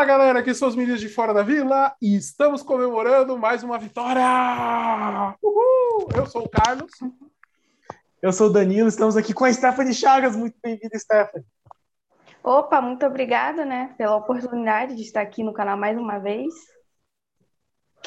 Fala 0.00 0.12
galera, 0.12 0.38
aqui 0.38 0.54
são 0.54 0.66
os 0.66 0.74
meninos 0.74 0.98
de 0.98 1.10
Fora 1.10 1.34
da 1.34 1.42
Vila 1.42 1.94
e 2.00 2.16
estamos 2.16 2.62
comemorando 2.62 3.36
mais 3.36 3.62
uma 3.62 3.78
vitória! 3.78 4.24
Uhul! 5.42 6.08
Eu 6.16 6.24
sou 6.24 6.44
o 6.44 6.48
Carlos. 6.48 6.90
Eu 8.22 8.32
sou 8.32 8.46
o 8.46 8.50
Danilo, 8.50 8.88
estamos 8.88 9.14
aqui 9.14 9.34
com 9.34 9.44
a 9.44 9.52
Stephanie 9.52 9.92
Chagas. 9.92 10.34
Muito 10.34 10.56
bem-vinda, 10.62 10.98
Stephanie. 10.98 11.46
Opa, 12.42 12.80
muito 12.80 13.04
obrigada, 13.04 13.66
né, 13.66 13.94
pela 13.98 14.16
oportunidade 14.16 14.96
de 14.96 15.02
estar 15.02 15.20
aqui 15.20 15.44
no 15.44 15.52
canal 15.52 15.76
mais 15.76 15.98
uma 15.98 16.18
vez. 16.18 16.54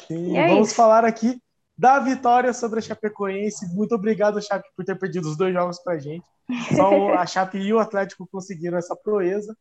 Sim, 0.08 0.36
é 0.36 0.48
vamos 0.48 0.70
isso. 0.70 0.76
falar 0.76 1.04
aqui 1.04 1.40
da 1.78 2.00
vitória 2.00 2.52
sobre 2.52 2.80
a 2.80 2.82
Chapecoense. 2.82 3.72
Muito 3.72 3.94
obrigado, 3.94 4.42
Chape, 4.42 4.68
por 4.76 4.84
ter 4.84 4.98
perdido 4.98 5.28
os 5.28 5.36
dois 5.36 5.54
jogos 5.54 5.78
pra 5.80 5.96
gente. 5.96 6.26
Só 6.74 7.14
a 7.14 7.24
Chape 7.24 7.58
e 7.58 7.72
o 7.72 7.78
Atlético 7.78 8.26
conseguiram 8.26 8.78
essa 8.78 8.96
proeza. 8.96 9.56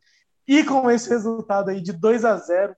E 0.48 0.64
com 0.64 0.90
esse 0.90 1.10
resultado 1.10 1.70
aí 1.70 1.82
de 1.82 1.94
2 1.94 2.26
a 2.26 2.38
0 2.38 2.76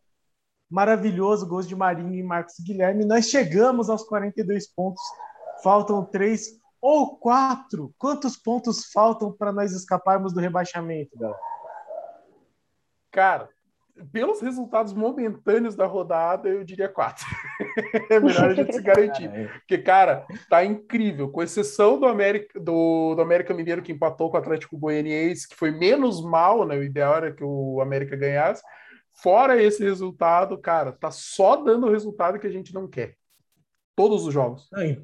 maravilhoso, 0.70 1.48
gols 1.48 1.68
de 1.68 1.76
Marinho 1.76 2.14
e 2.14 2.24
Marcos 2.24 2.56
Guilherme, 2.60 3.06
nós 3.06 3.30
chegamos 3.30 3.90
aos 3.90 4.04
42 4.04 4.68
pontos. 4.68 5.02
Faltam 5.64 6.04
três 6.06 6.60
ou 6.82 7.18
quatro. 7.18 7.94
Quantos 7.98 8.36
pontos 8.38 8.86
faltam 8.92 9.32
para 9.32 9.52
nós 9.52 9.72
escaparmos 9.72 10.34
do 10.34 10.40
rebaixamento, 10.40 11.18
galera? 11.18 11.40
Cara, 13.12 13.50
pelos 14.12 14.42
resultados 14.42 14.94
momentâneos 14.94 15.76
da 15.76 15.86
rodada, 15.86 16.50
eu 16.50 16.64
diria 16.64 16.90
quatro. 16.90 17.26
é 18.10 18.20
melhor 18.20 18.52
a 18.52 18.54
gente 18.54 18.74
se 18.74 18.82
garantir. 18.82 19.30
Porque, 19.60 19.78
cara, 19.78 20.26
tá 20.50 20.64
incrível. 20.66 21.30
Com 21.30 21.42
exceção 21.42 22.00
do 22.00 22.06
América, 22.06 22.60
do, 22.60 23.16
do 23.16 23.22
América 23.22 23.54
Mineiro, 23.54 23.82
que 23.82 23.92
empatou 23.92 24.30
com 24.30 24.38
o 24.38 24.40
Atlético 24.40 24.78
Goianiense, 24.78 25.48
que 25.48 25.56
foi 25.56 25.72
menos 25.72 26.24
mal, 26.24 26.66
né? 26.66 26.76
O 26.76 26.84
ideal 26.84 27.16
era 27.16 27.32
que 27.32 27.44
o 27.44 27.80
América 27.82 28.16
ganhasse. 28.16 28.62
Fora 29.14 29.62
esse 29.62 29.82
resultado, 29.84 30.58
cara, 30.58 30.92
tá 30.92 31.10
só 31.10 31.56
dando 31.56 31.88
o 31.88 31.92
resultado 31.92 32.38
que 32.38 32.48
a 32.48 32.52
gente 32.52 32.74
não 32.74 32.88
quer. 32.88 33.16
Todos 33.96 34.28
os 34.28 34.34
jogos. 34.34 34.68
É 34.76 34.98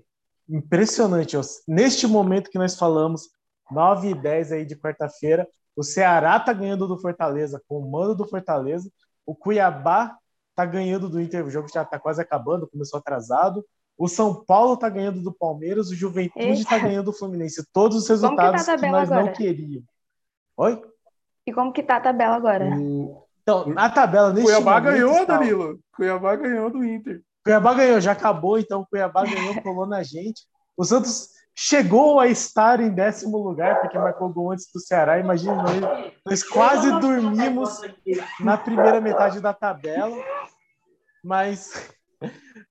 impressionante. 0.49 1.37
Neste 1.65 2.05
momento 2.07 2.51
que 2.51 2.57
nós 2.57 2.77
falamos, 2.77 3.29
9 3.71 4.09
e 4.09 4.13
10 4.13 4.51
aí 4.51 4.65
de 4.65 4.75
quarta-feira, 4.75 5.47
o 5.75 5.83
Ceará 5.83 6.39
tá 6.39 6.53
ganhando 6.53 6.87
do 6.87 6.97
Fortaleza, 6.97 7.61
com 7.67 7.79
o 7.79 7.91
mando 7.91 8.15
do 8.15 8.27
Fortaleza. 8.27 8.91
O 9.25 9.35
Cuiabá 9.35 10.17
tá 10.55 10.65
ganhando 10.65 11.09
do 11.09 11.19
Inter, 11.19 11.45
o 11.45 11.49
jogo 11.49 11.67
já 11.73 11.85
tá 11.85 11.97
quase 11.97 12.21
acabando, 12.21 12.67
começou 12.67 12.99
atrasado. 12.99 13.65
O 13.97 14.07
São 14.07 14.43
Paulo 14.45 14.75
tá 14.77 14.89
ganhando 14.89 15.21
do 15.21 15.31
Palmeiras, 15.31 15.89
o 15.89 15.95
Juventude 15.95 16.45
Eita. 16.45 16.69
tá 16.69 16.79
ganhando 16.79 17.05
do 17.05 17.13
Fluminense. 17.13 17.65
Todos 17.71 17.97
os 17.97 18.07
resultados 18.07 18.61
que, 18.61 18.67
tá 18.67 18.77
que 18.77 18.89
nós 18.89 19.11
agora? 19.11 19.25
não 19.25 19.33
queríamos. 19.33 19.85
Oi? 20.57 20.81
E 21.45 21.53
como 21.53 21.71
que 21.71 21.83
tá 21.83 21.97
a 21.97 22.01
tabela 22.01 22.35
agora? 22.35 22.67
Então, 23.41 23.67
na 23.67 23.89
tabela, 23.89 24.33
nesse 24.33 24.45
Cuiabá 24.45 24.79
ganhou, 24.79 25.13
está... 25.13 25.37
Danilo. 25.37 25.79
Cuiabá 25.95 26.35
ganhou 26.35 26.69
do 26.69 26.83
Inter. 26.83 27.21
Cuiabá 27.43 27.73
ganhou, 27.73 27.99
já 27.99 28.11
acabou, 28.11 28.59
então 28.59 28.85
Cuiabá 28.89 29.23
ganhou, 29.23 29.61
colou 29.61 29.85
na 29.85 30.03
gente. 30.03 30.45
O 30.77 30.83
Santos 30.83 31.29
chegou 31.55 32.19
a 32.19 32.27
estar 32.27 32.79
em 32.79 32.89
décimo 32.89 33.37
lugar, 33.37 33.81
porque 33.81 33.97
marcou 33.97 34.29
gol 34.29 34.51
antes 34.51 34.71
do 34.73 34.79
Ceará. 34.79 35.19
Imagina, 35.19 35.55
nós, 35.55 36.13
nós 36.25 36.43
quase 36.43 36.89
dormimos 36.99 37.81
na 38.39 38.57
primeira 38.57 39.01
metade 39.01 39.39
da 39.39 39.53
tabela, 39.53 40.17
mas, 41.23 41.91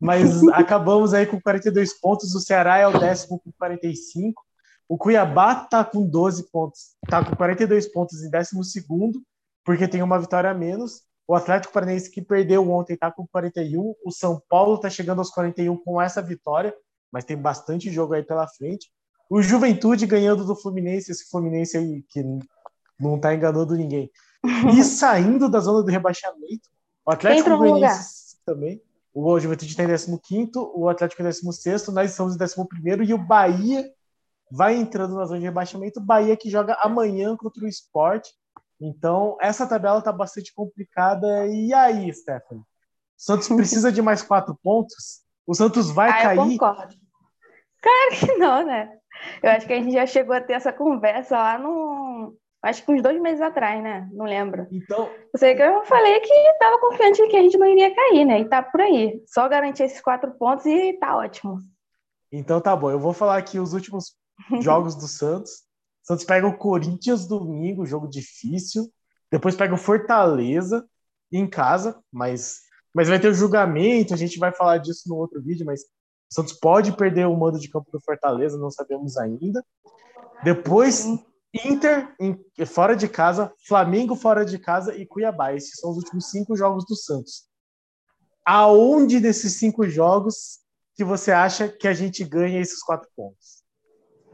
mas 0.01 0.43
acabamos 0.49 1.15
aí 1.15 1.27
com 1.27 1.41
42 1.41 2.01
pontos. 2.01 2.35
O 2.35 2.41
Ceará 2.41 2.79
é 2.79 2.87
o 2.87 2.99
décimo 2.99 3.39
com 3.41 3.53
45. 3.53 4.43
O 4.89 4.99
Cuiabá 4.99 5.63
está 5.65 5.85
com 5.85 6.05
12 6.05 6.51
pontos, 6.51 6.97
está 7.05 7.25
com 7.25 7.37
42 7.37 7.93
pontos 7.93 8.25
em 8.25 8.31
décimo 8.31 8.65
segundo, 8.65 9.23
porque 9.65 9.87
tem 9.87 10.03
uma 10.03 10.19
vitória 10.19 10.51
a 10.51 10.55
menos. 10.55 11.03
O 11.29 11.35
Atlético 11.37 11.73
Paranaense 11.73 12.11
que 12.11 12.21
perdeu 12.21 12.69
ontem 12.69 12.95
está 12.95 13.09
com 13.09 13.25
41. 13.25 13.95
O 14.05 14.11
São 14.11 14.43
Paulo 14.49 14.75
está 14.75 14.91
chegando 14.91 15.21
aos 15.21 15.31
41 15.31 15.77
com 15.77 16.03
essa 16.03 16.21
vitória 16.21 16.75
mas 17.13 17.25
tem 17.25 17.37
bastante 17.37 17.91
jogo 17.91 18.15
aí 18.15 18.23
pela 18.23 18.47
frente. 18.47 18.91
O 19.29 19.41
Juventude 19.43 20.07
ganhando 20.07 20.45
do 20.45 20.57
Fluminense, 20.57 21.13
esse 21.13 21.29
Fluminense 21.31 21.77
aí 21.77 22.03
que 22.09 22.23
não 22.99 23.19
tá 23.19 23.35
enganando 23.35 23.77
ninguém. 23.77 24.11
E 24.75 24.83
saindo 24.83 25.51
da 25.51 25.61
zona 25.61 25.83
do 25.83 25.91
rebaixamento, 25.91 26.69
o 27.05 27.13
Atlético 27.13 27.57
Goianiense 27.57 28.39
também. 28.45 28.83
O 29.13 29.39
Juventude 29.39 29.71
está 29.73 29.83
em 29.83 30.19
15, 30.19 30.53
o 30.75 30.89
Atlético 30.89 31.21
em 31.21 31.27
16, 31.27 31.89
nós 31.89 32.11
estamos 32.11 32.37
em 32.37 32.61
11 32.61 33.05
e 33.05 33.15
o 33.15 33.19
Bahia 33.19 33.85
vai 34.51 34.77
entrando 34.77 35.17
na 35.17 35.25
zona 35.25 35.41
de 35.41 35.45
rebaixamento. 35.45 36.01
O 36.01 36.03
Bahia 36.03 36.37
que 36.37 36.49
joga 36.49 36.75
amanhã 36.81 37.37
contra 37.37 37.65
o 37.65 37.69
Sport. 37.69 38.29
Então, 38.81 39.37
essa 39.41 39.67
tabela 39.67 39.99
está 39.99 40.13
bastante 40.13 40.55
complicada. 40.55 41.47
E 41.49 41.73
aí, 41.75 42.13
Stephanie? 42.13 42.63
O 42.63 42.67
Santos 43.17 43.49
precisa 43.49 43.93
de 43.93 44.01
mais 44.01 44.23
quatro 44.23 44.59
pontos? 44.63 45.23
O 45.47 45.55
Santos 45.55 45.91
vai 45.91 46.11
ah, 46.11 46.23
cair? 46.23 46.39
Eu 46.39 46.45
concordo. 46.45 46.95
Claro 47.81 48.11
que 48.19 48.35
não, 48.39 48.65
né? 48.65 48.91
Eu 49.43 49.51
acho 49.51 49.67
que 49.67 49.73
a 49.73 49.77
gente 49.77 49.93
já 49.93 50.07
chegou 50.07 50.35
a 50.35 50.41
ter 50.41 50.55
essa 50.55 50.73
conversa 50.73 51.37
lá 51.37 51.59
no. 51.59 52.37
Acho 52.63 52.85
que 52.85 52.93
uns 52.93 53.03
dois 53.03 53.21
meses 53.21 53.41
atrás, 53.41 53.83
né? 53.83 54.09
Não 54.13 54.27
lembro. 54.27 54.67
Então. 54.71 55.11
Eu 55.33 55.39
sei 55.39 55.55
que 55.55 55.63
eu 55.63 55.85
falei 55.87 56.21
que 56.21 56.33
estava 56.33 56.79
confiante 56.79 57.27
que 57.29 57.37
a 57.37 57.43
gente 57.43 57.57
não 57.57 57.67
iria 57.67 57.95
cair, 57.95 58.25
né? 58.25 58.41
E 58.41 58.49
tá 58.49 58.63
por 58.63 58.81
aí. 58.81 59.23
Só 59.27 59.49
garantir 59.49 59.85
esses 59.85 60.01
quatro 60.01 60.31
pontos 60.33 60.67
e 60.67 60.93
tá 60.95 61.17
ótimo. 61.17 61.59
Então 62.31 62.61
tá 62.61 62.77
bom. 62.77 62.91
Eu 62.91 63.01
vou 63.01 63.15
falar 63.15 63.39
aqui 63.39 63.59
os 63.59 63.73
últimos 63.73 64.15
jogos 64.61 64.95
do 64.95 65.09
Santos. 65.09 65.53
O 66.03 66.09
Santos 66.09 66.25
pega 66.25 66.47
o 66.47 66.57
Corinthians 66.57 67.27
domingo, 67.27 67.87
jogo 67.87 68.09
difícil. 68.09 68.91
Depois 69.31 69.57
pega 69.57 69.75
o 69.75 69.79
Fortaleza 69.79 70.87
em 71.33 71.49
casa, 71.49 71.99
mas, 72.13 72.61
mas 72.95 73.09
vai 73.09 73.19
ter 73.19 73.29
o 73.29 73.35
julgamento. 73.35 74.13
A 74.13 74.17
gente 74.17 74.39
vai 74.39 74.53
falar 74.53 74.79
disso 74.79 75.09
no 75.09 75.17
outro 75.17 75.41
vídeo, 75.41 75.65
mas 75.65 75.83
o 76.31 76.35
Santos 76.35 76.53
pode 76.53 76.93
perder 76.93 77.27
o 77.27 77.37
mando 77.37 77.59
de 77.59 77.69
campo 77.69 77.91
do 77.91 78.01
Fortaleza, 78.01 78.57
não 78.57 78.71
sabemos 78.71 79.17
ainda. 79.17 79.65
Depois, 80.45 81.07
Inter 81.53 82.15
em, 82.21 82.39
fora 82.65 82.95
de 82.95 83.09
casa, 83.09 83.53
Flamengo 83.67 84.15
fora 84.15 84.45
de 84.45 84.59
casa 84.59 84.97
e 84.97 85.05
Cuiabá. 85.05 85.53
Esses 85.53 85.81
são 85.81 85.91
os 85.91 85.97
últimos 85.97 86.31
cinco 86.31 86.57
jogos 86.57 86.85
do 86.87 86.95
Santos. 86.95 87.49
Aonde 88.45 89.19
desses 89.19 89.59
cinco 89.59 89.89
jogos 89.89 90.61
que 90.95 91.05
você 91.05 91.33
acha 91.33 91.69
que 91.69 91.89
a 91.89 91.93
gente 91.93 92.23
ganha 92.25 92.61
esses 92.61 92.83
quatro 92.83 93.09
pontos? 93.17 93.65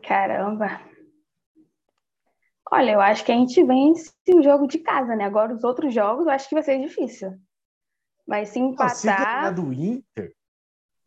Caramba! 0.03 0.81
Olha, 2.71 2.93
eu 2.93 3.01
acho 3.01 3.25
que 3.25 3.33
a 3.33 3.35
gente 3.35 3.63
vence 3.65 4.13
o 4.29 4.43
jogo 4.43 4.67
de 4.67 4.79
casa, 4.79 5.17
né? 5.17 5.25
Agora 5.25 5.55
os 5.55 5.65
outros 5.65 5.95
jogos 5.95 6.27
eu 6.27 6.33
acho 6.33 6.49
que 6.49 6.55
vai 6.55 6.63
ser 6.63 6.79
difícil. 6.81 7.33
Mas 8.27 8.51
se 8.51 8.59
empatar. 8.59 8.89
Não, 8.89 8.97
se 8.97 9.07
ganhar 9.07 9.51
do 9.53 9.73
Inter, 9.73 10.36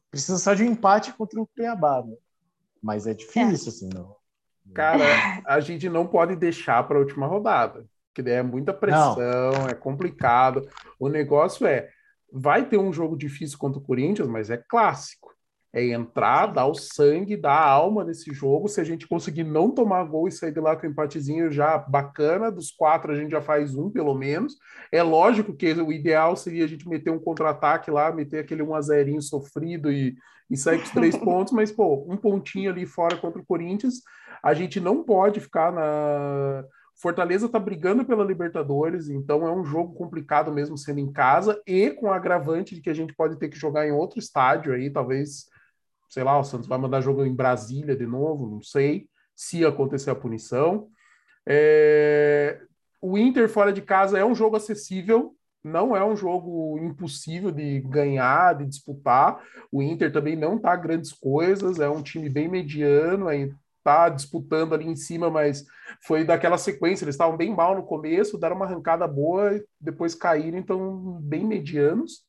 precisa 0.09 0.38
só 0.38 0.53
de 0.53 0.64
um 0.64 0.68
empate 0.68 1.14
contra 1.14 1.42
o 1.42 1.47
Cuiabá, 1.47 2.03
né? 2.03 2.16
Mas 2.81 3.08
é 3.08 3.14
difícil, 3.14 3.68
é. 3.68 3.70
assim, 3.70 3.90
não. 3.94 4.16
Cara, 4.74 5.03
a 5.46 5.59
gente 5.59 5.90
não 5.90 6.06
pode 6.06 6.36
deixar 6.36 6.88
para 6.88 6.97
a 6.97 7.00
última 7.00 7.28
rodada, 7.28 7.86
porque 8.14 8.30
é 8.30 8.44
muita 8.44 8.74
pressão, 8.74 9.16
não. 9.16 9.68
é 9.68 9.74
complicado. 9.74 10.68
O 11.00 11.09
negócio 11.09 11.66
é, 11.66 11.90
vai 12.31 12.68
ter 12.68 12.78
um 12.78 12.94
jogo 12.94 13.18
difícil 13.18 13.58
contra 13.58 13.80
o 13.80 13.84
Corinthians, 13.84 14.28
mas 14.28 14.50
é 14.50 14.58
clássico. 14.58 15.28
É 15.72 15.85
entrar, 15.85 16.47
dar 16.47 16.66
o 16.66 16.74
sangue, 16.74 17.38
dar 17.38 17.53
a 17.53 17.69
alma 17.69 18.03
nesse 18.03 18.34
jogo. 18.34 18.68
Se 18.68 18.81
a 18.81 18.84
gente 18.84 19.07
conseguir 19.07 19.44
não 19.44 19.69
tomar 19.69 20.03
gol 20.06 20.28
e 20.28 20.31
sair 20.31 20.52
de 20.52 20.59
lá 20.59 20.75
com 20.75 20.88
um 20.88 20.90
empatezinho 20.90 21.52
já 21.52 21.78
bacana, 21.78 22.52
dos 22.52 22.72
quatro 22.72 23.12
a 23.12 23.16
gente 23.16 23.30
já 23.30 23.41
faz 23.41 23.75
um, 23.75 23.90
pelo 23.90 24.16
menos. 24.16 24.56
É 24.91 25.03
lógico 25.03 25.53
que 25.53 25.72
o 25.74 25.91
ideal 25.91 26.35
seria 26.35 26.66
a 26.66 26.68
gente 26.68 26.90
meter 26.90 27.12
um 27.12 27.19
contra-ataque 27.19 27.91
lá, 27.91 28.12
meter 28.12 28.40
aquele 28.40 28.63
1 28.63 28.74
a 28.74 28.81
0 28.81 29.22
sofrido 29.22 29.91
e, 29.91 30.16
e 30.50 30.58
sair 30.58 30.79
com 30.79 30.85
os 30.85 30.91
três 30.91 31.16
pontos, 31.18 31.53
mas, 31.53 31.72
pô, 31.72 32.03
um 32.09 32.18
pontinho 32.18 32.72
ali 32.72 32.88
fora 32.88 33.16
contra 33.18 33.40
o 33.40 33.46
Corinthians. 33.46 34.02
A 34.41 34.53
gente 34.53 34.79
não 34.79 35.03
pode 35.03 35.40
ficar 35.40 35.72
na. 35.72 36.63
Fortaleza 37.02 37.46
está 37.46 37.58
brigando 37.58 38.03
pela 38.03 38.25
Libertadores, 38.25 39.08
então 39.08 39.47
é 39.47 39.52
um 39.52 39.63
jogo 39.63 39.94
complicado 39.94 40.52
mesmo 40.52 40.78
sendo 40.78 40.99
em 40.99 41.09
casa 41.09 41.61
e 41.66 41.91
com 41.91 42.08
o 42.08 42.11
agravante 42.11 42.76
de 42.76 42.82
que 42.82 42.90
a 42.90 42.93
gente 42.93 43.14
pode 43.14 43.38
ter 43.38 43.47
que 43.47 43.58
jogar 43.58 43.88
em 43.88 43.91
outro 43.91 44.20
estádio 44.20 44.73
aí, 44.73 44.90
talvez 44.90 45.47
sei 46.09 46.23
lá, 46.23 46.38
o 46.38 46.44
Santos 46.44 46.67
vai 46.67 46.78
mandar 46.78 47.02
jogo 47.02 47.23
em 47.23 47.34
Brasília 47.34 47.96
de 47.96 48.06
novo, 48.06 48.50
não 48.50 48.61
sei 48.61 49.08
se 49.35 49.64
acontecer 49.64 50.09
a 50.09 50.16
punição. 50.16 50.90
É... 51.47 52.59
O 53.02 53.17
Inter 53.17 53.47
fora 53.47 53.72
de 53.72 53.82
casa 53.82 54.20
é 54.20 54.26
um 54.26 54.35
jogo 54.35 54.58
acessível, 54.58 55.34
não 55.64 55.96
é 55.96 56.03
um 56.03 56.16
jogo 56.16 56.78
impossível 56.79 57.52
de 57.52 57.79
ganhar, 57.82 58.56
de 58.56 58.66
disputar. 58.66 59.41
O 59.72 59.82
Inter 59.82 60.11
também 60.11 60.35
não 60.35 60.59
tá 60.59 60.76
grandes 60.76 61.14
coisas, 61.14 61.79
é 61.79 61.88
um 61.88 62.02
time 62.02 62.29
bem 62.29 62.50
mediano, 62.50 63.28
aí 63.28 63.53
tá 63.84 64.09
disputando 64.09 64.73
ali 64.73 64.88
em 64.88 64.96
cima, 64.96 65.29
mas 65.29 65.66
foi 66.05 66.26
daquela 66.26 66.58
sequência, 66.58 67.05
eles 67.05 67.16
estavam 67.16 67.38
bem 67.38 67.55
mal 67.55 67.76
no 67.76 67.84
começo, 67.84 68.38
deram 68.38 68.58
uma 68.58 68.66
arrancada 68.66 69.08
boa, 69.08 69.62
depois 69.79 70.14
caíram, 70.14 70.58
então 70.58 71.20
bem 71.22 71.46
medianos. 71.46 72.23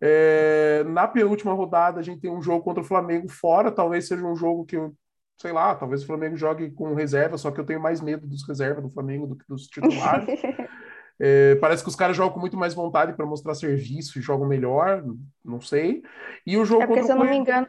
É, 0.00 0.84
na 0.84 1.06
penúltima 1.06 1.52
rodada, 1.52 2.00
a 2.00 2.02
gente 2.02 2.20
tem 2.20 2.30
um 2.30 2.42
jogo 2.42 2.62
contra 2.62 2.82
o 2.82 2.86
Flamengo 2.86 3.28
fora. 3.28 3.70
Talvez 3.70 4.06
seja 4.06 4.24
um 4.24 4.36
jogo 4.36 4.64
que 4.64 4.76
eu, 4.76 4.94
sei 5.40 5.52
lá, 5.52 5.74
talvez 5.74 6.02
o 6.02 6.06
Flamengo 6.06 6.36
jogue 6.36 6.70
com 6.70 6.94
reserva, 6.94 7.38
só 7.38 7.50
que 7.50 7.60
eu 7.60 7.64
tenho 7.64 7.80
mais 7.80 8.00
medo 8.00 8.26
dos 8.26 8.46
reservas 8.46 8.82
do 8.82 8.90
Flamengo 8.90 9.26
do 9.26 9.36
que 9.36 9.44
dos 9.48 9.66
titulares. 9.66 10.26
É, 11.20 11.54
parece 11.56 11.82
que 11.82 11.88
os 11.88 11.94
caras 11.94 12.16
jogam 12.16 12.34
com 12.34 12.40
muito 12.40 12.56
mais 12.56 12.74
vontade 12.74 13.12
para 13.12 13.24
mostrar 13.24 13.54
serviço 13.54 14.18
e 14.18 14.22
jogam 14.22 14.48
melhor, 14.48 15.04
não 15.44 15.60
sei. 15.60 16.02
E 16.44 16.56
o 16.56 16.64
jogo 16.64 16.82
é 16.82 16.86
porque, 16.88 17.04
se 17.04 17.12
eu 17.12 17.16
não 17.16 17.26
me 17.26 17.36
engano. 17.36 17.68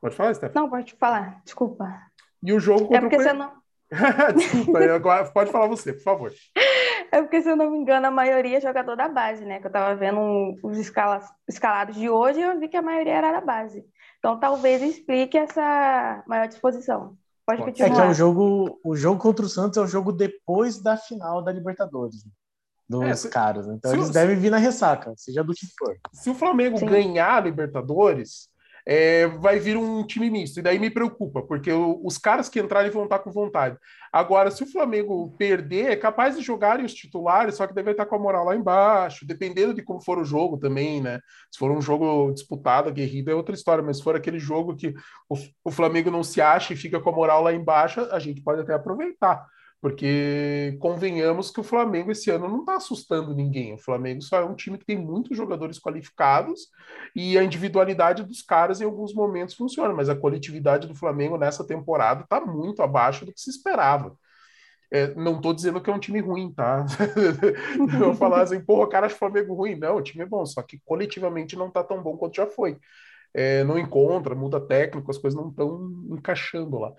Pode 0.00 0.14
falar, 0.14 0.34
Steph? 0.34 0.54
Não, 0.54 0.70
pode 0.70 0.94
falar, 0.94 1.40
desculpa. 1.44 2.00
E 2.42 2.52
o 2.52 2.60
jogo 2.60 2.94
É 2.94 3.00
porque, 3.00 3.20
se 3.20 3.30
eu 3.30 3.34
não. 3.34 3.52
desculpa, 4.36 4.78
agora 4.94 5.24
pode 5.30 5.50
falar 5.50 5.66
você, 5.66 5.92
por 5.92 6.02
favor. 6.02 6.32
É 7.12 7.22
porque, 7.22 7.40
se 7.40 7.48
eu 7.48 7.56
não 7.56 7.70
me 7.70 7.78
engano, 7.78 8.06
a 8.06 8.10
maioria 8.10 8.58
é 8.58 8.60
jogador 8.60 8.96
da 8.96 9.08
base, 9.08 9.44
né? 9.44 9.60
Que 9.60 9.66
eu 9.66 9.72
tava 9.72 9.94
vendo 9.94 10.58
os 10.62 10.76
escalas, 10.76 11.24
escalados 11.48 11.96
de 11.96 12.08
hoje 12.08 12.38
e 12.38 12.42
eu 12.42 12.58
vi 12.58 12.68
que 12.68 12.76
a 12.76 12.82
maioria 12.82 13.14
era 13.14 13.32
da 13.32 13.40
base. 13.40 13.84
Então, 14.18 14.38
talvez 14.38 14.82
explique 14.82 15.38
essa 15.38 16.22
maior 16.26 16.46
disposição. 16.48 17.16
Pode 17.46 17.62
continuar. 17.62 17.88
É 17.88 17.94
que 17.94 18.00
é 18.00 18.10
o 18.10 18.14
jogo, 18.14 18.78
o 18.84 18.94
jogo 18.94 19.20
contra 19.20 19.44
o 19.44 19.48
Santos 19.48 19.78
é 19.78 19.80
o 19.80 19.86
jogo 19.86 20.12
depois 20.12 20.82
da 20.82 20.96
final 20.96 21.42
da 21.42 21.50
Libertadores. 21.50 22.24
Né? 22.24 22.30
Dos 22.88 23.04
é, 23.04 23.14
se, 23.14 23.30
caras. 23.30 23.66
Então, 23.68 23.92
eles 23.92 24.06
se, 24.06 24.12
devem 24.12 24.36
vir 24.36 24.50
na 24.50 24.58
ressaca, 24.58 25.14
seja 25.16 25.42
do 25.42 25.54
que 25.54 25.66
for. 25.78 25.96
Se 26.12 26.30
o 26.30 26.34
Flamengo 26.34 26.78
Sim. 26.78 26.86
ganhar 26.86 27.36
a 27.36 27.40
Libertadores, 27.40 28.47
é, 28.90 29.26
vai 29.26 29.58
vir 29.58 29.76
um 29.76 30.02
time 30.02 30.30
misto. 30.30 30.60
E 30.60 30.62
daí 30.62 30.78
me 30.78 30.88
preocupa, 30.88 31.42
porque 31.42 31.70
os 31.70 32.16
caras 32.16 32.48
que 32.48 32.58
entrarem 32.58 32.90
vão 32.90 33.04
estar 33.04 33.18
com 33.18 33.30
vontade. 33.30 33.76
Agora, 34.10 34.50
se 34.50 34.62
o 34.62 34.66
Flamengo 34.66 35.34
perder, 35.36 35.90
é 35.90 35.96
capaz 35.96 36.38
de 36.38 36.42
jogarem 36.42 36.86
os 36.86 36.94
titulares, 36.94 37.56
só 37.56 37.66
que 37.66 37.74
deve 37.74 37.90
estar 37.90 38.06
com 38.06 38.16
a 38.16 38.18
moral 38.18 38.46
lá 38.46 38.56
embaixo, 38.56 39.26
dependendo 39.26 39.74
de 39.74 39.82
como 39.82 40.00
for 40.00 40.18
o 40.18 40.24
jogo 40.24 40.56
também, 40.56 41.02
né? 41.02 41.20
Se 41.50 41.58
for 41.58 41.70
um 41.70 41.82
jogo 41.82 42.32
disputado, 42.32 42.88
aguerrido, 42.88 43.30
é 43.30 43.34
outra 43.34 43.54
história, 43.54 43.84
mas 43.84 43.98
se 43.98 44.02
for 44.02 44.16
aquele 44.16 44.38
jogo 44.38 44.74
que 44.74 44.94
o, 45.28 45.36
o 45.64 45.70
Flamengo 45.70 46.10
não 46.10 46.24
se 46.24 46.40
acha 46.40 46.72
e 46.72 46.76
fica 46.76 46.98
com 46.98 47.10
a 47.10 47.12
moral 47.12 47.42
lá 47.42 47.52
embaixo, 47.52 48.00
a 48.10 48.18
gente 48.18 48.40
pode 48.40 48.62
até 48.62 48.72
aproveitar 48.72 49.44
porque 49.80 50.76
convenhamos 50.80 51.50
que 51.50 51.60
o 51.60 51.64
Flamengo 51.64 52.10
esse 52.10 52.30
ano 52.30 52.48
não 52.48 52.60
está 52.60 52.76
assustando 52.76 53.34
ninguém. 53.34 53.74
O 53.74 53.78
Flamengo 53.78 54.22
só 54.22 54.38
é 54.40 54.44
um 54.44 54.54
time 54.54 54.76
que 54.76 54.84
tem 54.84 54.98
muitos 54.98 55.36
jogadores 55.36 55.78
qualificados 55.78 56.68
e 57.14 57.38
a 57.38 57.44
individualidade 57.44 58.24
dos 58.24 58.42
caras 58.42 58.80
em 58.80 58.84
alguns 58.84 59.14
momentos 59.14 59.54
funciona, 59.54 59.94
mas 59.94 60.08
a 60.08 60.16
coletividade 60.16 60.88
do 60.88 60.96
Flamengo 60.96 61.38
nessa 61.38 61.64
temporada 61.64 62.24
está 62.24 62.40
muito 62.40 62.82
abaixo 62.82 63.24
do 63.24 63.32
que 63.32 63.40
se 63.40 63.50
esperava. 63.50 64.16
É, 64.90 65.14
não 65.14 65.36
estou 65.36 65.52
dizendo 65.52 65.80
que 65.80 65.90
é 65.90 65.92
um 65.92 65.98
time 65.98 66.18
ruim, 66.18 66.50
tá? 66.52 66.86
não 68.00 68.14
falar 68.14 68.42
assim, 68.42 68.60
porra, 68.60 68.88
cara, 68.88 69.06
acho 69.06 69.16
o 69.16 69.18
Flamengo 69.18 69.54
ruim. 69.54 69.76
Não, 69.76 69.96
o 69.96 70.02
time 70.02 70.24
é 70.24 70.26
bom, 70.26 70.44
só 70.46 70.62
que 70.62 70.80
coletivamente 70.84 71.56
não 71.56 71.68
está 71.68 71.84
tão 71.84 72.02
bom 72.02 72.16
quanto 72.16 72.36
já 72.36 72.46
foi. 72.46 72.78
É, 73.34 73.62
não 73.64 73.78
encontra, 73.78 74.34
muda 74.34 74.60
técnico, 74.60 75.10
as 75.10 75.18
coisas 75.18 75.38
não 75.38 75.50
estão 75.50 75.90
encaixando 76.10 76.78
lá. 76.78 76.92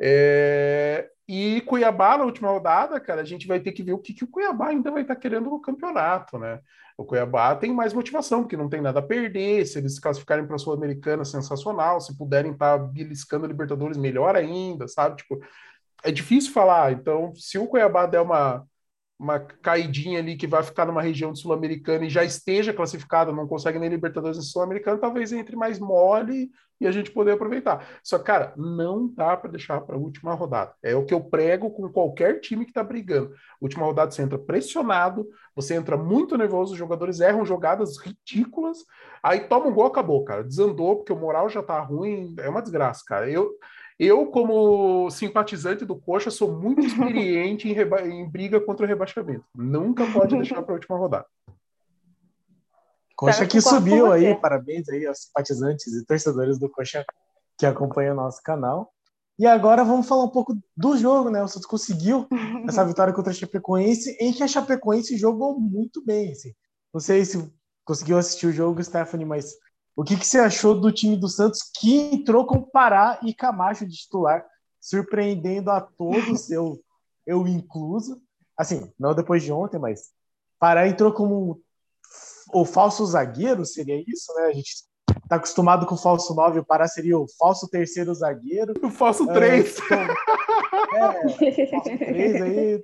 É, 0.00 1.10
e 1.32 1.62
Cuiabá, 1.62 2.18
na 2.18 2.24
última 2.24 2.50
rodada, 2.50 3.00
cara, 3.00 3.22
a 3.22 3.24
gente 3.24 3.46
vai 3.46 3.58
ter 3.58 3.72
que 3.72 3.82
ver 3.82 3.94
o 3.94 3.98
que, 3.98 4.12
que 4.12 4.22
o 4.22 4.28
Cuiabá 4.28 4.68
ainda 4.68 4.90
vai 4.90 5.00
estar 5.00 5.14
tá 5.14 5.20
querendo 5.20 5.48
no 5.48 5.62
campeonato, 5.62 6.38
né? 6.38 6.60
O 6.94 7.06
Cuiabá 7.06 7.56
tem 7.56 7.72
mais 7.72 7.94
motivação, 7.94 8.42
porque 8.42 8.54
não 8.54 8.68
tem 8.68 8.82
nada 8.82 8.98
a 8.98 9.02
perder. 9.02 9.64
Se 9.64 9.78
eles 9.78 9.94
se 9.94 10.00
classificarem 10.00 10.46
para 10.46 10.56
a 10.56 10.58
Sul-Americana, 10.58 11.24
sensacional. 11.24 12.02
Se 12.02 12.14
puderem 12.18 12.52
estar 12.52 12.78
tá 12.78 12.84
beliscando 12.84 13.46
Libertadores, 13.46 13.96
melhor 13.96 14.36
ainda, 14.36 14.86
sabe? 14.86 15.16
Tipo, 15.16 15.40
é 16.04 16.12
difícil 16.12 16.52
falar. 16.52 16.92
Então, 16.92 17.34
se 17.34 17.56
o 17.56 17.66
Cuiabá 17.66 18.04
der 18.04 18.20
uma, 18.20 18.66
uma 19.18 19.38
caidinha 19.38 20.18
ali 20.18 20.36
que 20.36 20.46
vai 20.46 20.62
ficar 20.62 20.86
numa 20.86 21.02
região 21.02 21.34
sul-americana 21.34 22.04
e 22.04 22.10
já 22.10 22.24
esteja 22.24 22.72
classificado, 22.72 23.32
não 23.32 23.46
consegue 23.46 23.78
nem 23.78 23.88
Libertadores 23.88 24.38
em 24.38 24.42
sul-americana, 24.42 24.98
talvez 24.98 25.32
entre 25.32 25.54
mais 25.54 25.78
mole 25.78 26.50
e 26.80 26.86
a 26.86 26.90
gente 26.90 27.12
poder 27.12 27.32
aproveitar. 27.32 27.86
Só 28.02 28.18
cara, 28.18 28.52
não 28.56 29.06
dá 29.06 29.36
para 29.36 29.50
deixar 29.50 29.80
para 29.82 29.94
a 29.94 29.98
última 29.98 30.34
rodada. 30.34 30.74
É 30.82 30.96
o 30.96 31.04
que 31.04 31.14
eu 31.14 31.22
prego 31.22 31.70
com 31.70 31.88
qualquer 31.88 32.40
time 32.40 32.64
que 32.64 32.72
está 32.72 32.82
brigando. 32.82 33.32
Última 33.60 33.86
rodada 33.86 34.10
você 34.10 34.22
entra 34.22 34.36
pressionado, 34.36 35.28
você 35.54 35.74
entra 35.74 35.96
muito 35.96 36.36
nervoso, 36.36 36.72
os 36.72 36.78
jogadores 36.78 37.20
erram 37.20 37.44
jogadas 37.44 37.96
ridículas, 37.98 38.78
aí 39.22 39.40
toma 39.40 39.66
um 39.66 39.74
gol, 39.74 39.86
acabou, 39.86 40.24
cara. 40.24 40.42
Desandou 40.42 40.96
porque 40.96 41.12
o 41.12 41.18
moral 41.18 41.48
já 41.48 41.62
tá 41.62 41.80
ruim, 41.80 42.34
é 42.40 42.48
uma 42.48 42.62
desgraça, 42.62 43.04
cara. 43.06 43.30
Eu 43.30 43.52
eu, 43.98 44.26
como 44.26 45.10
simpatizante 45.10 45.84
do 45.84 45.96
Coxa, 45.96 46.30
sou 46.30 46.52
muito 46.52 46.80
experiente 46.86 47.68
em, 47.68 47.76
em, 48.10 48.28
briga 48.28 48.60
contra 48.60 48.84
o 48.84 48.88
rebaixamento. 48.88 49.44
Nunca 49.54 50.06
pode 50.12 50.36
deixar 50.36 50.62
para 50.62 50.72
a 50.72 50.74
última 50.74 50.98
rodada. 50.98 51.26
Coxa 53.16 53.46
que 53.46 53.60
subiu 53.60 54.10
aí, 54.10 54.34
parabéns 54.34 54.88
aí 54.88 55.06
aos 55.06 55.22
simpatizantes 55.22 55.86
e 55.92 56.04
torcedores 56.04 56.58
do 56.58 56.68
Coxa 56.68 57.04
que 57.58 57.66
acompanham 57.66 58.14
o 58.14 58.16
nosso 58.16 58.42
canal. 58.42 58.92
E 59.38 59.46
agora 59.46 59.84
vamos 59.84 60.06
falar 60.06 60.24
um 60.24 60.30
pouco 60.30 60.56
do 60.76 60.96
jogo, 60.96 61.30
né? 61.30 61.42
O 61.42 61.48
Santos 61.48 61.66
conseguiu 61.66 62.26
essa 62.68 62.84
vitória 62.84 63.12
contra 63.12 63.32
a 63.32 63.34
Chapecoense, 63.34 64.16
em 64.20 64.32
que 64.32 64.42
a 64.42 64.48
Chapecoense 64.48 65.16
jogou 65.16 65.58
muito 65.58 66.04
bem. 66.04 66.32
Assim. 66.32 66.52
Não 66.92 67.00
sei 67.00 67.24
se 67.24 67.52
conseguiu 67.84 68.18
assistir 68.18 68.46
o 68.46 68.52
jogo, 68.52 68.82
Stephanie, 68.82 69.26
mas 69.26 69.54
o 69.94 70.02
que, 70.02 70.16
que 70.16 70.26
você 70.26 70.38
achou 70.38 70.78
do 70.78 70.90
time 70.90 71.16
do 71.16 71.28
Santos 71.28 71.60
que 71.78 72.14
entrou 72.14 72.46
com 72.46 72.62
Pará 72.62 73.18
e 73.22 73.34
Camacho 73.34 73.86
de 73.86 73.96
titular, 73.96 74.44
surpreendendo 74.80 75.70
a 75.70 75.80
todos, 75.80 76.50
eu, 76.50 76.80
eu 77.26 77.46
incluso. 77.46 78.20
Assim, 78.56 78.90
não 78.98 79.14
depois 79.14 79.42
de 79.42 79.52
ontem, 79.52 79.78
mas 79.78 80.10
Pará 80.58 80.88
entrou 80.88 81.12
como 81.12 81.60
o 82.52 82.64
falso 82.64 83.04
zagueiro, 83.04 83.64
seria 83.64 84.02
isso, 84.06 84.32
né? 84.34 84.44
A 84.44 84.52
gente 84.52 84.84
tá 85.28 85.36
acostumado 85.36 85.86
com 85.86 85.94
o 85.94 85.98
falso 85.98 86.34
9, 86.34 86.60
o 86.60 86.64
Pará 86.64 86.88
seria 86.88 87.18
o 87.18 87.26
falso 87.38 87.68
terceiro 87.68 88.14
zagueiro. 88.14 88.72
O 88.82 88.90
falso 88.90 89.26
3. 89.26 89.78
É, 90.94 90.98
é, 90.98 91.66
falso 91.68 91.98
3 91.98 92.42
aí. 92.42 92.82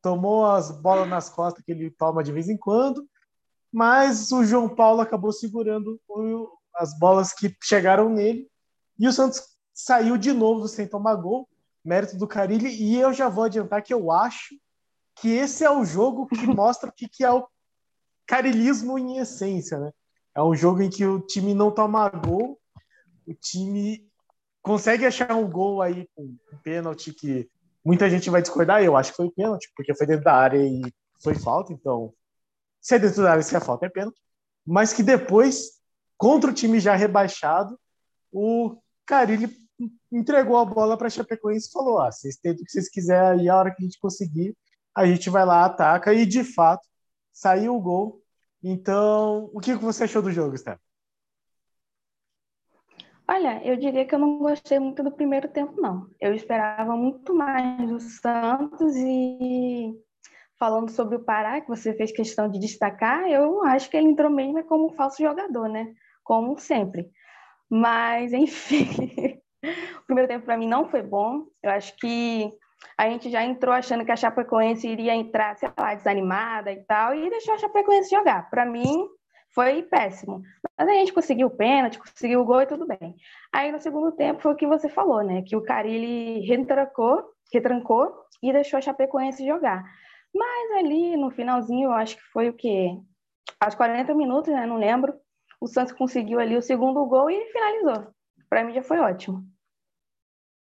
Tomou 0.00 0.46
as 0.46 0.70
bolas 0.70 1.08
nas 1.08 1.28
costas 1.28 1.64
que 1.64 1.70
ele 1.70 1.90
toma 1.90 2.24
de 2.24 2.32
vez 2.32 2.48
em 2.48 2.56
quando 2.56 3.06
mas 3.72 4.30
o 4.30 4.44
João 4.44 4.68
Paulo 4.68 5.00
acabou 5.00 5.32
segurando 5.32 5.98
as 6.74 6.98
bolas 6.98 7.32
que 7.32 7.56
chegaram 7.62 8.08
nele 8.08 8.46
e 8.98 9.08
o 9.08 9.12
Santos 9.12 9.42
saiu 9.72 10.16
de 10.16 10.32
novo 10.32 10.68
sem 10.68 10.86
tomar 10.86 11.16
gol, 11.16 11.48
mérito 11.84 12.16
do 12.16 12.28
Carilli, 12.28 12.68
e 12.68 13.00
eu 13.00 13.12
já 13.12 13.28
vou 13.28 13.44
adiantar 13.44 13.82
que 13.82 13.92
eu 13.92 14.12
acho 14.12 14.54
que 15.16 15.30
esse 15.30 15.64
é 15.64 15.70
o 15.70 15.84
jogo 15.84 16.26
que 16.26 16.36
mostra 16.46 16.90
o 16.90 16.92
que, 16.92 17.08
que 17.08 17.24
é 17.24 17.30
o 17.30 17.46
carilismo 18.26 18.98
em 18.98 19.18
essência, 19.18 19.78
né? 19.78 19.90
É 20.34 20.42
um 20.42 20.54
jogo 20.54 20.82
em 20.82 20.88
que 20.88 21.04
o 21.04 21.20
time 21.20 21.52
não 21.52 21.70
toma 21.70 22.08
gol, 22.08 22.58
o 23.26 23.34
time 23.34 24.08
consegue 24.62 25.04
achar 25.04 25.34
um 25.34 25.50
gol 25.50 25.82
aí 25.82 26.08
com 26.14 26.22
um 26.22 26.58
pênalti 26.62 27.12
que 27.12 27.50
muita 27.84 28.08
gente 28.08 28.30
vai 28.30 28.40
discordar, 28.40 28.82
eu 28.82 28.96
acho 28.96 29.10
que 29.10 29.16
foi 29.16 29.30
pênalti, 29.30 29.70
porque 29.76 29.94
foi 29.94 30.06
dentro 30.06 30.24
da 30.24 30.34
área 30.34 30.64
e 30.64 30.80
foi 31.22 31.34
falta, 31.34 31.72
então 31.72 32.14
se 32.82 32.98
da 32.98 33.30
área, 33.30 33.42
se 33.42 33.56
a 33.56 33.60
falta 33.60 33.86
é 33.86 33.88
pênalti, 33.88 34.20
mas 34.66 34.92
que 34.92 35.02
depois, 35.02 35.80
contra 36.18 36.50
o 36.50 36.54
time 36.54 36.80
já 36.80 36.96
rebaixado, 36.96 37.78
o 38.32 38.76
Carilli 39.06 39.56
entregou 40.10 40.56
a 40.58 40.64
bola 40.64 40.98
para 40.98 41.06
a 41.06 41.10
Chapecoense 41.10 41.68
e 41.68 41.72
falou: 41.72 42.00
ah, 42.00 42.10
vocês 42.10 42.36
têm 42.36 42.52
o 42.52 42.56
que 42.56 42.70
vocês 42.70 42.88
quiserem 42.88 43.40
aí, 43.40 43.48
a 43.48 43.56
hora 43.56 43.74
que 43.74 43.82
a 43.82 43.86
gente 43.86 44.00
conseguir, 44.00 44.56
a 44.94 45.06
gente 45.06 45.30
vai 45.30 45.46
lá, 45.46 45.64
ataca, 45.64 46.12
e 46.12 46.26
de 46.26 46.42
fato 46.42 46.86
saiu 47.32 47.76
o 47.76 47.80
gol. 47.80 48.20
Então, 48.62 49.50
o 49.52 49.60
que 49.60 49.74
você 49.74 50.04
achou 50.04 50.22
do 50.22 50.30
jogo, 50.30 50.56
Steph? 50.56 50.78
Olha, 53.26 53.64
eu 53.64 53.76
diria 53.76 54.04
que 54.04 54.14
eu 54.14 54.18
não 54.18 54.38
gostei 54.38 54.78
muito 54.78 55.02
do 55.02 55.10
primeiro 55.10 55.48
tempo, 55.48 55.80
não. 55.80 56.08
Eu 56.20 56.34
esperava 56.34 56.96
muito 56.96 57.34
mais 57.34 57.88
do 57.88 57.98
Santos 58.00 58.94
e 58.96 59.98
falando 60.62 60.90
sobre 60.90 61.16
o 61.16 61.24
Pará, 61.24 61.60
que 61.60 61.66
você 61.66 61.92
fez 61.92 62.12
questão 62.12 62.48
de 62.48 62.56
destacar, 62.60 63.28
eu 63.28 63.64
acho 63.64 63.90
que 63.90 63.96
ele 63.96 64.06
entrou 64.06 64.30
mesmo 64.30 64.62
como 64.62 64.86
um 64.86 64.92
falso 64.92 65.20
jogador, 65.20 65.68
né? 65.68 65.92
Como 66.22 66.56
sempre. 66.56 67.10
Mas, 67.68 68.30
enfim, 68.32 68.86
o 69.98 70.06
primeiro 70.06 70.28
tempo 70.28 70.44
para 70.44 70.56
mim 70.56 70.68
não 70.68 70.88
foi 70.88 71.02
bom. 71.02 71.46
Eu 71.60 71.72
acho 71.72 71.96
que 71.96 72.48
a 72.96 73.10
gente 73.10 73.28
já 73.28 73.42
entrou 73.42 73.74
achando 73.74 74.04
que 74.04 74.12
a 74.12 74.16
Chapecoense 74.16 74.86
iria 74.86 75.16
entrar, 75.16 75.56
sei 75.56 75.68
lá, 75.76 75.96
desanimada 75.96 76.70
e 76.70 76.84
tal, 76.84 77.12
e 77.12 77.28
deixou 77.28 77.54
a 77.54 77.58
Chapecoense 77.58 78.08
jogar. 78.08 78.48
Para 78.48 78.64
mim, 78.64 79.08
foi 79.52 79.82
péssimo. 79.82 80.42
Mas 80.78 80.88
a 80.88 80.92
gente 80.92 81.12
conseguiu 81.12 81.48
o 81.48 81.56
pênalti, 81.56 81.98
conseguiu 81.98 82.40
o 82.40 82.44
gol 82.44 82.62
e 82.62 82.66
tudo 82.66 82.86
bem. 82.86 83.16
Aí 83.52 83.72
no 83.72 83.80
segundo 83.80 84.12
tempo 84.12 84.40
foi 84.40 84.52
o 84.52 84.56
que 84.56 84.68
você 84.68 84.88
falou, 84.88 85.24
né? 85.24 85.42
Que 85.42 85.56
o 85.56 85.64
Carilli 85.64 86.38
retrancou, 86.46 87.24
retrancou 87.52 88.14
e 88.40 88.52
deixou 88.52 88.78
a 88.78 88.80
Chapecoense 88.80 89.44
jogar. 89.44 89.82
Mas 90.34 90.72
ali 90.78 91.16
no 91.16 91.30
finalzinho, 91.30 91.86
eu 91.86 91.92
acho 91.92 92.16
que 92.16 92.22
foi 92.32 92.48
o 92.48 92.54
quê? 92.54 92.98
Aos 93.60 93.74
40 93.74 94.14
minutos, 94.14 94.52
né? 94.52 94.66
Não 94.66 94.76
lembro. 94.76 95.14
O 95.60 95.66
Santos 95.66 95.92
conseguiu 95.92 96.40
ali 96.40 96.56
o 96.56 96.62
segundo 96.62 97.04
gol 97.06 97.30
e 97.30 97.52
finalizou. 97.52 98.12
Para 98.48 98.64
mim 98.64 98.74
já 98.74 98.82
foi 98.82 98.98
ótimo. 98.98 99.46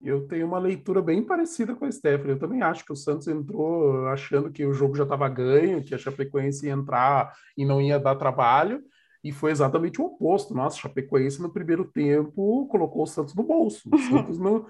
Eu 0.01 0.29
tenho 0.29 0.47
uma 0.47 0.59
leitura 0.59 1.01
bem 1.01 1.23
parecida 1.23 1.75
com 1.75 1.87
a 1.87 1.91
Stephanie. 1.91 2.33
Eu 2.33 2.39
também 2.39 2.63
acho 2.63 2.85
que 2.85 2.93
o 2.93 2.97
Santos 2.97 3.27
entrou 3.27 4.07
achando 4.09 4.53
que 4.53 4.67
o 4.67 4.73
jogo 4.73 4.95
já 4.95 5.05
estava 5.05 5.29
ganho, 5.29 5.83
que 5.83 5.95
a 5.95 5.99
Chapecoense 5.99 6.67
ia 6.67 6.73
entrar 6.73 7.33
e 7.57 7.65
não 7.65 7.81
ia 7.81 7.99
dar 7.99 8.15
trabalho. 8.17 8.83
E 9.25 9.33
foi 9.33 9.51
exatamente 9.51 10.01
o 10.01 10.05
oposto. 10.05 10.55
Nossa, 10.55 10.77
Chapecoense 10.77 11.43
no 11.43 11.51
primeiro 11.51 11.85
tempo 11.85 12.69
colocou 12.69 13.03
o 13.03 13.07
Santos 13.07 13.35
no 13.35 13.43
bolso. 13.43 13.89
O 13.91 13.97
Santos 13.99 14.39
não, 14.39 14.67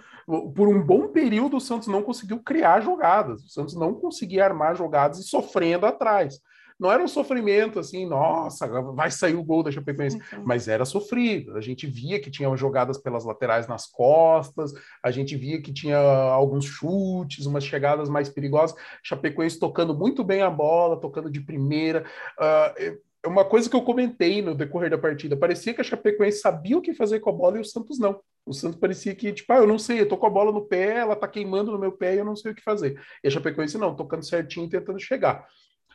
por 0.55 0.69
um 0.69 0.81
bom 0.81 1.09
período, 1.09 1.57
o 1.57 1.61
Santos 1.61 1.89
não 1.89 2.03
conseguiu 2.03 2.39
criar 2.41 2.81
jogadas. 2.81 3.45
O 3.45 3.49
Santos 3.49 3.75
não 3.75 3.93
conseguia 3.93 4.45
armar 4.45 4.77
jogadas 4.77 5.19
e 5.19 5.25
sofrendo 5.25 5.85
atrás 5.85 6.41
não 6.79 6.91
era 6.91 7.03
um 7.03 7.09
sofrimento 7.09 7.79
assim, 7.79 8.05
nossa, 8.05 8.67
vai 8.93 9.11
sair 9.11 9.35
o 9.35 9.45
gol 9.45 9.63
da 9.63 9.71
Chapecoense, 9.71 10.17
uhum. 10.17 10.43
mas 10.45 10.67
era 10.67 10.85
sofrido. 10.85 11.57
A 11.57 11.61
gente 11.61 11.87
via 11.87 12.21
que 12.21 12.31
tinha 12.31 12.55
jogadas 12.57 12.99
pelas 12.99 13.25
laterais 13.25 13.69
nas 13.69 13.87
costas, 13.87 14.73
a 15.03 15.11
gente 15.11 15.37
via 15.37 15.63
que 15.63 15.73
tinha 15.73 15.99
alguns 15.99 16.65
chutes, 16.65 17.47
umas 17.47 17.65
chegadas 17.65 18.09
mais 18.09 18.29
perigosas. 18.29 18.77
Chapecoense 19.03 19.59
tocando 19.59 19.95
muito 19.95 20.25
bem 20.25 20.43
a 20.43 20.51
bola, 20.51 21.01
tocando 21.01 21.31
de 21.31 21.41
primeira. 21.41 22.05
Uh, 22.39 22.99
uma 23.27 23.45
coisa 23.45 23.69
que 23.69 23.77
eu 23.77 23.83
comentei 23.83 24.43
no 24.43 24.55
decorrer 24.55 24.91
da 24.91 24.99
partida, 24.99 25.37
parecia 25.37 25.73
que 25.73 25.81
a 25.81 25.85
Chapecoense 25.85 26.41
sabia 26.41 26.77
o 26.77 26.83
que 26.83 26.95
fazer 26.95 27.21
com 27.21 27.31
a 27.31 27.33
bola 27.33 27.59
e 27.59 27.61
o 27.61 27.65
Santos 27.65 27.99
não. 27.99 28.21
O 28.47 28.53
Santos 28.53 28.79
parecia 28.79 29.15
que, 29.15 29.33
tipo, 29.33 29.53
ah, 29.53 29.57
eu 29.57 29.67
não 29.67 29.79
sei, 29.79 30.01
eu 30.01 30.09
tô 30.09 30.17
com 30.17 30.27
a 30.27 30.31
bola 30.31 30.53
no 30.53 30.67
pé, 30.67 30.99
ela 30.99 31.17
tá 31.17 31.27
queimando 31.27 31.73
no 31.73 31.79
meu 31.79 31.93
pé 31.93 32.15
e 32.15 32.19
eu 32.19 32.25
não 32.25 32.37
sei 32.37 32.53
o 32.53 32.55
que 32.55 32.63
fazer. 32.63 33.01
E 33.23 33.29
a 33.29 33.31
Chapecoense 33.31 33.79
não, 33.79 33.97
tocando 33.97 34.25
certinho, 34.25 34.69
tentando 34.69 35.01
chegar. 35.01 35.47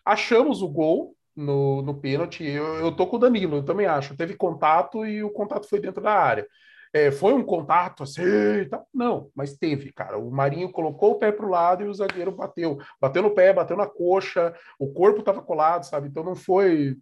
Achamos 0.04 0.62
o 0.62 0.68
gol 0.68 1.16
no, 1.36 1.82
no 1.82 1.94
pênalti. 1.94 2.44
Eu, 2.44 2.76
eu 2.76 2.92
tô 2.92 3.06
com 3.06 3.18
o 3.18 3.20
Danilo, 3.20 3.58
eu 3.58 3.64
também 3.64 3.86
acho. 3.86 4.18
Teve 4.18 4.36
contato 4.36 5.06
e 5.06 5.24
o 5.24 5.30
contato 5.30 5.68
foi 5.68 5.80
dentro 5.80 6.02
da 6.02 6.14
área. 6.14 6.48
É, 6.92 7.12
foi 7.12 7.34
um 7.34 7.44
contato 7.44 8.02
assim, 8.02 8.24
tá? 8.68 8.84
não, 8.92 9.30
mas 9.36 9.56
teve, 9.56 9.92
cara. 9.94 10.18
O 10.18 10.32
Marinho 10.32 10.72
colocou 10.72 11.12
o 11.12 11.20
pé 11.20 11.32
para 11.32 11.46
o 11.46 11.50
lado 11.50 11.84
e 11.84 11.88
o 11.88 11.94
zagueiro 11.94 12.32
bateu, 12.32 12.80
bateu 13.00 13.22
no 13.22 13.30
pé, 13.30 13.54
bateu 13.54 13.78
na 13.78 13.86
coxa, 13.86 14.56
o 14.80 14.92
corpo 14.92 15.20
estava 15.20 15.42
colado, 15.42 15.84
sabe? 15.84 16.08
Então 16.08 16.24
não 16.24 16.36
foi 16.36 16.98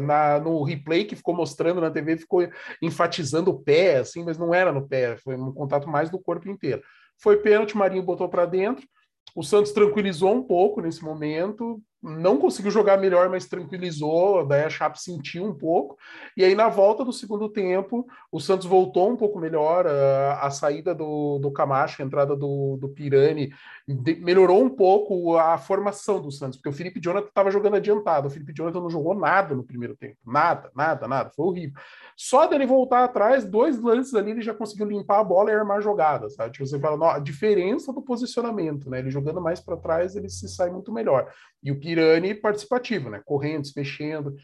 na, 0.00 0.40
no 0.40 0.62
replay 0.62 1.04
que 1.04 1.16
ficou 1.16 1.34
mostrando 1.34 1.80
na 1.80 1.90
TV, 1.90 2.18
ficou 2.18 2.46
enfatizando 2.80 3.50
o 3.50 3.60
pé, 3.60 3.98
assim, 3.98 4.24
mas 4.24 4.36
não 4.36 4.52
era 4.52 4.72
no 4.72 4.86
pé, 4.86 5.16
foi 5.16 5.36
um 5.36 5.52
contato 5.52 5.88
mais 5.88 6.10
do 6.10 6.18
corpo 6.18 6.48
inteiro. 6.48 6.82
Foi 7.18 7.36
pênalti, 7.36 7.76
Marinho 7.76 8.02
botou 8.02 8.28
para 8.28 8.46
dentro. 8.46 8.86
O 9.34 9.42
Santos 9.42 9.72
tranquilizou 9.72 10.34
um 10.34 10.42
pouco 10.42 10.80
nesse 10.80 11.02
momento, 11.04 11.80
não 12.02 12.36
conseguiu 12.36 12.70
jogar 12.72 12.98
melhor, 12.98 13.28
mas 13.30 13.46
tranquilizou, 13.46 14.44
daí 14.44 14.64
a 14.64 14.70
Chape 14.70 15.00
sentiu 15.00 15.44
um 15.44 15.54
pouco. 15.54 15.96
E 16.36 16.44
aí, 16.44 16.52
na 16.52 16.68
volta 16.68 17.04
do 17.04 17.12
segundo 17.12 17.48
tempo, 17.48 18.06
o 18.30 18.40
Santos 18.40 18.66
voltou 18.66 19.08
um 19.08 19.16
pouco 19.16 19.38
melhor. 19.38 19.86
A, 19.86 20.46
a 20.46 20.50
saída 20.50 20.92
do, 20.92 21.38
do 21.38 21.52
Camacho, 21.52 22.02
a 22.02 22.04
entrada 22.04 22.34
do, 22.34 22.76
do 22.76 22.88
Pirani, 22.88 23.52
de, 23.86 24.16
melhorou 24.16 24.60
um 24.60 24.68
pouco 24.68 25.36
a 25.36 25.56
formação 25.56 26.20
do 26.20 26.32
Santos, 26.32 26.56
porque 26.58 26.70
o 26.70 26.72
Felipe 26.72 27.00
Jonathan 27.00 27.28
estava 27.28 27.50
jogando 27.52 27.76
adiantado. 27.76 28.26
O 28.26 28.30
Felipe 28.30 28.52
Jonathan 28.52 28.80
não 28.80 28.90
jogou 28.90 29.14
nada 29.14 29.54
no 29.54 29.62
primeiro 29.62 29.94
tempo. 29.94 30.16
Nada, 30.26 30.72
nada, 30.74 31.06
nada. 31.06 31.30
Foi 31.30 31.46
horrível. 31.46 31.80
Só 32.16 32.46
dele 32.46 32.66
voltar 32.66 33.04
atrás, 33.04 33.44
dois 33.44 33.80
lances 33.80 34.14
ali, 34.14 34.32
ele 34.32 34.42
já 34.42 34.52
conseguiu 34.52 34.86
limpar 34.86 35.20
a 35.20 35.24
bola 35.24 35.50
e 35.50 35.54
armar 35.54 35.80
jogadas. 35.80 36.34
Sabe? 36.34 36.52
Tipo, 36.52 36.66
você 36.66 36.80
fala, 36.80 37.14
a 37.14 37.18
diferença 37.20 37.92
do 37.92 38.02
posicionamento, 38.02 38.90
né? 38.90 38.98
Ele 38.98 39.10
jogando 39.10 39.40
mais 39.40 39.60
para 39.60 39.76
trás, 39.76 40.16
ele 40.16 40.28
se 40.28 40.48
sai 40.48 40.68
muito 40.68 40.92
melhor. 40.92 41.32
E 41.62 41.70
o 41.70 41.78
Pirani 41.78 41.91
participativo, 42.40 43.10
né? 43.10 43.20
Correndo, 43.24 43.66
se 43.66 43.72
mexendo. 43.76 44.34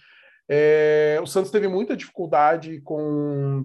É, 0.48 1.18
o 1.22 1.26
Santos 1.26 1.50
teve 1.50 1.68
muita 1.68 1.96
dificuldade 1.96 2.80
com 2.80 3.64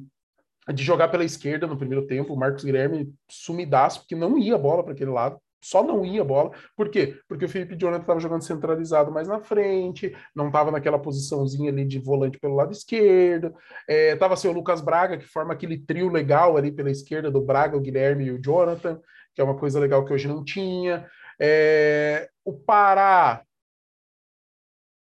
de 0.72 0.84
jogar 0.84 1.10
pela 1.10 1.26
esquerda 1.26 1.68
no 1.68 1.78
primeiro 1.78 2.06
tempo. 2.08 2.34
O 2.34 2.38
Marcos 2.38 2.64
Guilherme 2.64 3.14
sumidaço, 3.30 4.00
porque 4.00 4.16
não 4.16 4.38
ia 4.38 4.56
a 4.56 4.58
bola 4.58 4.84
para 4.84 4.94
aquele 4.94 5.12
lado. 5.12 5.38
Só 5.64 5.82
não 5.82 6.06
ia 6.06 6.22
a 6.22 6.26
bola. 6.26 6.52
Por 6.76 6.90
quê? 6.90 7.18
Porque 7.28 7.46
o 7.46 7.50
Felipe 7.50 7.78
Jonathan 7.78 8.02
estava 8.02 8.20
jogando 8.20 8.44
centralizado 8.44 9.12
mais 9.12 9.30
na 9.30 9.40
frente, 9.40 10.14
não 10.36 10.48
estava 10.48 10.72
naquela 10.72 11.00
posiçãozinha 11.00 11.72
ali 11.72 11.86
de 11.86 12.00
volante 12.00 12.38
pelo 12.38 12.56
lado 12.56 12.74
esquerdo. 12.74 13.56
Estava 13.88 14.36
é, 14.36 14.50
Lucas 14.50 14.82
Braga, 14.82 15.18
que 15.18 15.26
forma 15.26 15.54
aquele 15.54 15.78
trio 15.78 16.10
legal 16.10 16.58
ali 16.58 16.70
pela 16.70 16.92
esquerda 16.92 17.32
do 17.32 17.42
Braga, 17.42 17.78
o 17.78 17.82
Guilherme 17.82 18.26
e 18.26 18.32
o 18.32 18.42
Jonathan, 18.42 19.00
que 19.34 19.40
é 19.40 19.44
uma 19.44 19.56
coisa 19.58 19.80
legal 19.80 20.04
que 20.04 20.14
hoje 20.14 20.28
não 20.28 20.44
tinha. 20.44 21.08
É, 21.40 22.30
o 22.44 22.52
Pará, 22.54 23.42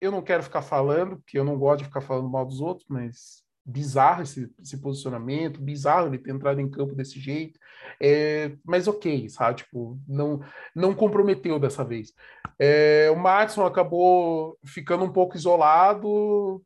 eu 0.00 0.11
não 0.11 0.23
quero 0.23 0.43
ficar 0.43 0.62
falando, 0.62 1.17
porque 1.17 1.38
eu 1.38 1.45
não 1.45 1.59
gosto 1.59 1.79
de 1.79 1.85
ficar 1.85 2.00
falando 2.00 2.29
mal 2.29 2.45
dos 2.45 2.61
outros, 2.61 2.87
mas 2.88 3.45
bizarro 3.65 4.23
esse, 4.23 4.49
esse 4.62 4.81
posicionamento, 4.81 5.61
bizarro 5.61 6.07
ele 6.07 6.19
ter 6.19 6.31
entrado 6.31 6.61
em 6.61 6.71
campo 6.71 6.95
desse 6.95 7.19
jeito, 7.19 7.59
é, 8.00 8.57
mas 8.65 8.87
ok, 8.87 9.29
sabe? 9.29 9.59
Tipo, 9.59 9.99
não, 10.07 10.41
não 10.75 10.95
comprometeu 10.95 11.59
dessa 11.59 11.85
vez. 11.85 12.12
É, 12.59 13.11
o 13.11 13.17
Matson 13.17 13.67
acabou 13.67 14.57
ficando 14.65 15.05
um 15.05 15.12
pouco 15.12 15.37
isolado, 15.37 16.62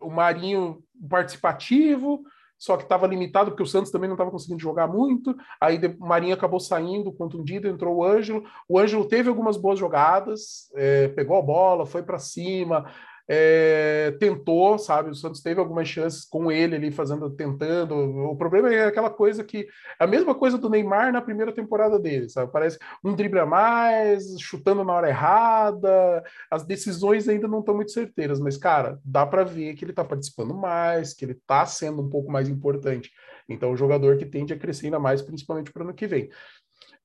o 0.00 0.10
Marinho 0.10 0.82
participativo, 1.08 2.22
só 2.60 2.76
que 2.76 2.82
estava 2.82 3.06
limitado 3.06 3.50
porque 3.50 3.62
o 3.62 3.66
Santos 3.66 3.90
também 3.90 4.06
não 4.06 4.14
estava 4.14 4.30
conseguindo 4.30 4.60
jogar 4.60 4.86
muito. 4.86 5.34
Aí 5.58 5.80
o 5.98 6.06
Marinho 6.06 6.34
acabou 6.34 6.60
saindo, 6.60 7.10
contundido, 7.10 7.66
entrou 7.66 7.96
o 7.96 8.04
Ângelo. 8.04 8.44
O 8.68 8.78
Ângelo 8.78 9.06
teve 9.06 9.30
algumas 9.30 9.56
boas 9.56 9.78
jogadas, 9.78 10.70
é, 10.74 11.08
pegou 11.08 11.38
a 11.38 11.42
bola, 11.42 11.86
foi 11.86 12.02
para 12.02 12.18
cima, 12.18 12.84
é, 13.32 14.10
tentou, 14.18 14.76
sabe? 14.76 15.10
O 15.10 15.14
Santos 15.14 15.40
teve 15.40 15.60
algumas 15.60 15.86
chances 15.86 16.24
com 16.24 16.50
ele 16.50 16.74
ali 16.74 16.90
fazendo, 16.90 17.30
tentando. 17.30 17.94
O 17.94 18.34
problema 18.34 18.74
é 18.74 18.86
aquela 18.86 19.08
coisa 19.08 19.44
que 19.44 19.68
a 20.00 20.04
mesma 20.04 20.34
coisa 20.34 20.58
do 20.58 20.68
Neymar 20.68 21.12
na 21.12 21.22
primeira 21.22 21.52
temporada 21.52 21.96
dele, 21.96 22.28
sabe? 22.28 22.50
Parece 22.50 22.76
um 23.04 23.14
drible 23.14 23.38
a 23.38 23.46
mais, 23.46 24.24
chutando 24.40 24.82
na 24.82 24.92
hora 24.92 25.08
errada. 25.08 26.24
As 26.50 26.64
decisões 26.64 27.28
ainda 27.28 27.46
não 27.46 27.60
estão 27.60 27.76
muito 27.76 27.92
certeiras, 27.92 28.40
mas 28.40 28.56
cara, 28.56 28.98
dá 29.04 29.24
para 29.24 29.44
ver 29.44 29.74
que 29.74 29.84
ele 29.84 29.92
está 29.92 30.04
participando 30.04 30.52
mais, 30.52 31.14
que 31.14 31.24
ele 31.24 31.32
está 31.32 31.64
sendo 31.64 32.02
um 32.02 32.10
pouco 32.10 32.32
mais 32.32 32.48
importante. 32.48 33.12
Então, 33.48 33.70
o 33.70 33.76
jogador 33.76 34.16
que 34.16 34.26
tende 34.26 34.52
a 34.52 34.58
crescer 34.58 34.86
ainda 34.86 34.98
mais, 34.98 35.22
principalmente 35.22 35.70
para 35.70 35.82
o 35.82 35.84
ano 35.84 35.94
que 35.94 36.08
vem. 36.08 36.30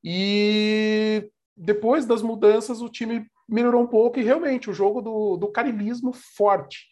E 0.04 1.30
depois 1.56 2.06
das 2.06 2.22
mudanças, 2.22 2.82
o 2.82 2.90
time 2.90 3.26
melhorou 3.48 3.84
um 3.84 3.88
pouco 3.88 4.20
e 4.20 4.24
realmente 4.24 4.70
o 4.70 4.74
jogo 4.74 5.02
do, 5.02 5.38
do 5.38 5.48
carilismo 5.48 6.12
forte. 6.14 6.88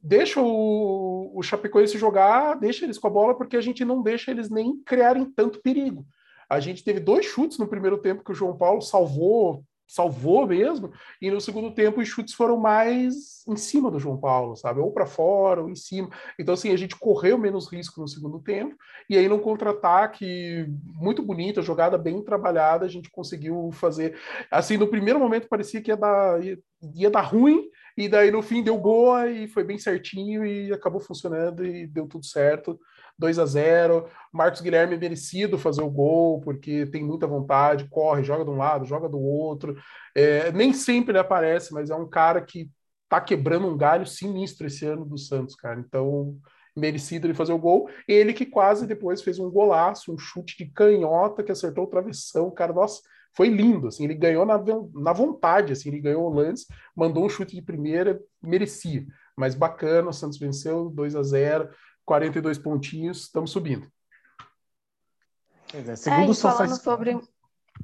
Deixa 0.00 0.40
o, 0.40 1.32
o 1.34 1.42
Chapecoense 1.42 1.98
jogar, 1.98 2.54
deixa 2.54 2.84
eles 2.84 2.98
com 2.98 3.08
a 3.08 3.10
bola, 3.10 3.36
porque 3.36 3.56
a 3.56 3.60
gente 3.60 3.84
não 3.84 4.02
deixa 4.02 4.30
eles 4.30 4.48
nem 4.48 4.80
criarem 4.84 5.24
tanto 5.24 5.60
perigo. 5.60 6.06
A 6.48 6.60
gente 6.60 6.84
teve 6.84 7.00
dois 7.00 7.26
chutes 7.26 7.58
no 7.58 7.68
primeiro 7.68 7.98
tempo 7.98 8.22
que 8.22 8.30
o 8.30 8.34
João 8.34 8.56
Paulo 8.56 8.80
salvou 8.80 9.64
salvou 9.88 10.46
mesmo, 10.46 10.92
e 11.20 11.30
no 11.30 11.40
segundo 11.40 11.74
tempo 11.74 12.00
os 12.00 12.06
chutes 12.06 12.34
foram 12.34 12.58
mais 12.58 13.42
em 13.48 13.56
cima 13.56 13.90
do 13.90 13.98
João 13.98 14.18
Paulo, 14.18 14.54
sabe? 14.54 14.80
Ou 14.80 14.92
para 14.92 15.06
fora, 15.06 15.62
ou 15.62 15.70
em 15.70 15.74
cima. 15.74 16.10
Então, 16.38 16.52
assim, 16.52 16.70
a 16.70 16.76
gente 16.76 16.94
correu 16.94 17.38
menos 17.38 17.72
risco 17.72 18.00
no 18.00 18.06
segundo 18.06 18.38
tempo, 18.38 18.76
e 19.08 19.16
aí 19.16 19.26
no 19.26 19.38
contra-ataque, 19.38 20.66
muito 20.84 21.22
bonito, 21.22 21.62
jogada 21.62 21.96
bem 21.96 22.22
trabalhada, 22.22 22.84
a 22.84 22.88
gente 22.88 23.10
conseguiu 23.10 23.70
fazer. 23.72 24.18
Assim, 24.50 24.76
no 24.76 24.86
primeiro 24.86 25.18
momento 25.18 25.48
parecia 25.48 25.80
que 25.80 25.90
ia 25.90 25.96
dar, 25.96 26.44
ia, 26.44 26.58
ia 26.94 27.10
dar 27.10 27.22
ruim, 27.22 27.64
e 27.96 28.08
daí 28.08 28.30
no 28.30 28.42
fim 28.42 28.62
deu 28.62 28.76
boa, 28.76 29.28
e 29.28 29.48
foi 29.48 29.64
bem 29.64 29.78
certinho, 29.78 30.44
e 30.44 30.70
acabou 30.70 31.00
funcionando, 31.00 31.64
e 31.64 31.86
deu 31.86 32.06
tudo 32.06 32.26
certo. 32.26 32.78
2 33.18 33.38
a 33.38 33.46
0 33.46 34.08
Marcos 34.32 34.60
Guilherme 34.60 34.94
é 34.94 34.98
merecido 34.98 35.58
fazer 35.58 35.82
o 35.82 35.90
gol, 35.90 36.40
porque 36.40 36.86
tem 36.86 37.02
muita 37.02 37.26
vontade, 37.26 37.88
corre, 37.88 38.22
joga 38.22 38.44
de 38.44 38.50
um 38.50 38.56
lado, 38.56 38.84
joga 38.84 39.08
do 39.08 39.18
outro. 39.18 39.76
É, 40.14 40.52
nem 40.52 40.72
sempre 40.72 41.12
ele 41.12 41.18
aparece, 41.18 41.72
mas 41.72 41.90
é 41.90 41.94
um 41.96 42.08
cara 42.08 42.40
que 42.40 42.70
tá 43.08 43.20
quebrando 43.20 43.66
um 43.66 43.76
galho 43.76 44.06
sinistro 44.06 44.66
esse 44.66 44.84
ano 44.84 45.04
do 45.04 45.18
Santos, 45.18 45.54
cara. 45.54 45.80
Então, 45.80 46.36
merecido 46.76 47.26
ele 47.26 47.34
fazer 47.34 47.52
o 47.52 47.58
gol. 47.58 47.88
Ele 48.06 48.32
que 48.32 48.46
quase 48.46 48.86
depois 48.86 49.22
fez 49.22 49.38
um 49.38 49.50
golaço, 49.50 50.12
um 50.12 50.18
chute 50.18 50.56
de 50.56 50.70
canhota 50.70 51.42
que 51.42 51.52
acertou 51.52 51.84
o 51.84 51.88
travessão, 51.88 52.50
cara. 52.50 52.72
Nossa, 52.72 53.00
foi 53.34 53.48
lindo, 53.48 53.88
assim, 53.88 54.04
ele 54.04 54.14
ganhou 54.14 54.44
na, 54.44 54.58
na 54.94 55.12
vontade, 55.12 55.72
assim, 55.72 55.88
ele 55.88 56.00
ganhou 56.00 56.24
o 56.24 56.34
lance, 56.34 56.66
mandou 56.94 57.24
um 57.24 57.28
chute 57.28 57.54
de 57.54 57.62
primeira, 57.62 58.20
merecia. 58.42 59.06
Mas 59.36 59.54
bacana, 59.54 60.10
o 60.10 60.12
Santos 60.12 60.38
venceu 60.38 60.90
2 60.90 61.14
a 61.14 61.22
0 61.22 61.68
42 62.08 62.58
pontinhos, 62.58 63.24
estamos 63.24 63.50
subindo. 63.50 63.86
É, 65.74 65.94
segundo 65.94 66.32
é, 66.32 66.34
falando 66.34 66.68
faz... 66.70 66.80
sobre. 66.80 67.12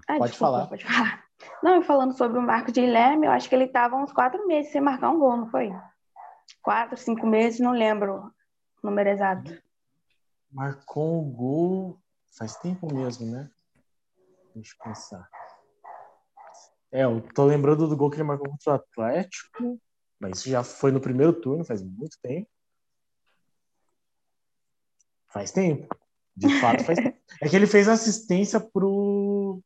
Ah, 0.08 0.16
pode, 0.16 0.30
desculpa, 0.30 0.52
falar. 0.52 0.66
pode 0.66 0.84
falar. 0.86 1.24
Não, 1.62 1.82
falando 1.82 2.16
sobre 2.16 2.38
o 2.38 2.42
Marco 2.42 2.72
de 2.72 2.80
Guilherme, 2.80 3.26
eu 3.26 3.32
acho 3.32 3.48
que 3.50 3.54
ele 3.54 3.64
estava 3.64 3.96
uns 3.96 4.12
quatro 4.12 4.46
meses 4.46 4.72
sem 4.72 4.80
marcar 4.80 5.10
um 5.10 5.18
gol, 5.18 5.36
não 5.36 5.50
foi? 5.50 5.70
Quatro, 6.62 6.96
cinco 6.96 7.26
meses, 7.26 7.60
não 7.60 7.72
lembro 7.72 8.32
o 8.82 8.86
número 8.86 9.10
exato. 9.10 9.62
Marcou 10.50 11.22
um 11.22 11.30
gol 11.30 12.00
faz 12.38 12.56
tempo 12.56 12.92
mesmo, 12.92 13.30
né? 13.30 13.50
Deixa 14.54 14.74
eu 14.74 14.84
pensar. 14.84 15.28
É, 16.90 17.04
eu 17.04 17.20
tô 17.34 17.44
lembrando 17.44 17.86
do 17.86 17.96
gol 17.96 18.08
que 18.08 18.16
ele 18.16 18.24
marcou 18.24 18.48
contra 18.48 18.72
o 18.72 18.76
Atlético, 18.76 19.78
mas 20.18 20.38
isso 20.38 20.48
já 20.48 20.64
foi 20.64 20.92
no 20.92 21.00
primeiro 21.00 21.34
turno, 21.34 21.64
faz 21.64 21.82
muito 21.82 22.16
tempo. 22.22 22.48
Faz 25.34 25.50
tempo. 25.50 25.88
De 26.36 26.60
fato, 26.60 26.84
faz 26.84 26.98
tempo. 26.98 27.18
É 27.42 27.48
que 27.48 27.56
ele 27.56 27.66
fez 27.66 27.88
assistência 27.88 28.60
pro, 28.60 29.60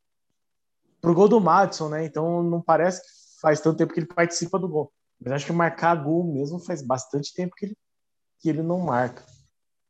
pro 0.99 1.13
gol 1.13 1.29
do 1.29 1.39
Madison, 1.39 1.87
né? 1.87 2.03
Então 2.03 2.41
não 2.41 2.59
parece 2.59 3.01
que 3.01 3.07
faz 3.39 3.61
tanto 3.61 3.77
tempo 3.77 3.93
que 3.93 3.99
ele 3.99 4.07
participa 4.07 4.57
do 4.57 4.67
gol. 4.67 4.91
Mas 5.21 5.33
acho 5.33 5.45
que 5.45 5.51
marcar 5.51 5.95
gol 5.95 6.23
mesmo 6.23 6.59
faz 6.59 6.81
bastante 6.81 7.31
tempo 7.31 7.55
que 7.55 7.67
ele, 7.67 7.77
que 8.39 8.49
ele 8.49 8.63
não 8.63 8.79
marca. 8.79 9.23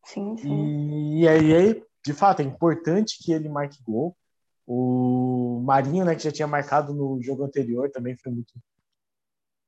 Sim, 0.04 0.36
sim. 0.36 1.20
E, 1.20 1.28
aí, 1.28 1.82
de 2.06 2.14
fato, 2.14 2.42
é 2.42 2.44
importante 2.44 3.18
que 3.24 3.32
ele 3.32 3.48
marque 3.48 3.82
gol. 3.82 4.16
O 4.68 5.62
Marinho, 5.64 6.04
né, 6.04 6.16
que 6.16 6.24
já 6.24 6.32
tinha 6.32 6.48
marcado 6.48 6.94
no 6.94 7.22
jogo 7.22 7.46
anterior, 7.46 7.90
também 7.92 8.18
foi 8.18 8.34
muito, 8.34 8.54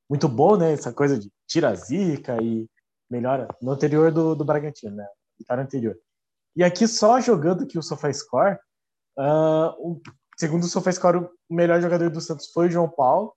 muito 0.09 0.27
bom, 0.27 0.57
né? 0.57 0.73
Essa 0.73 0.91
coisa 0.91 1.17
de 1.17 1.31
tira 1.47 1.69
a 1.69 1.75
zica 1.75 2.37
e 2.43 2.67
melhora. 3.09 3.47
No 3.61 3.71
anterior 3.71 4.11
do, 4.11 4.35
do 4.35 4.43
Bragantino, 4.43 4.97
né? 4.97 5.07
Vitória 5.41 5.63
anterior. 5.63 5.97
E 6.55 6.63
aqui, 6.63 6.87
só 6.87 7.19
jogando 7.19 7.63
aqui 7.63 7.77
o 7.77 7.83
SofaScore, 7.83 8.57
uh, 9.17 9.71
o, 9.79 10.01
segundo 10.37 10.63
o 10.63 10.67
SofaScore, 10.67 11.17
o 11.17 11.29
melhor 11.49 11.81
jogador 11.81 12.09
do 12.09 12.21
Santos 12.21 12.51
foi 12.51 12.67
o 12.67 12.71
João 12.71 12.89
Paulo, 12.89 13.33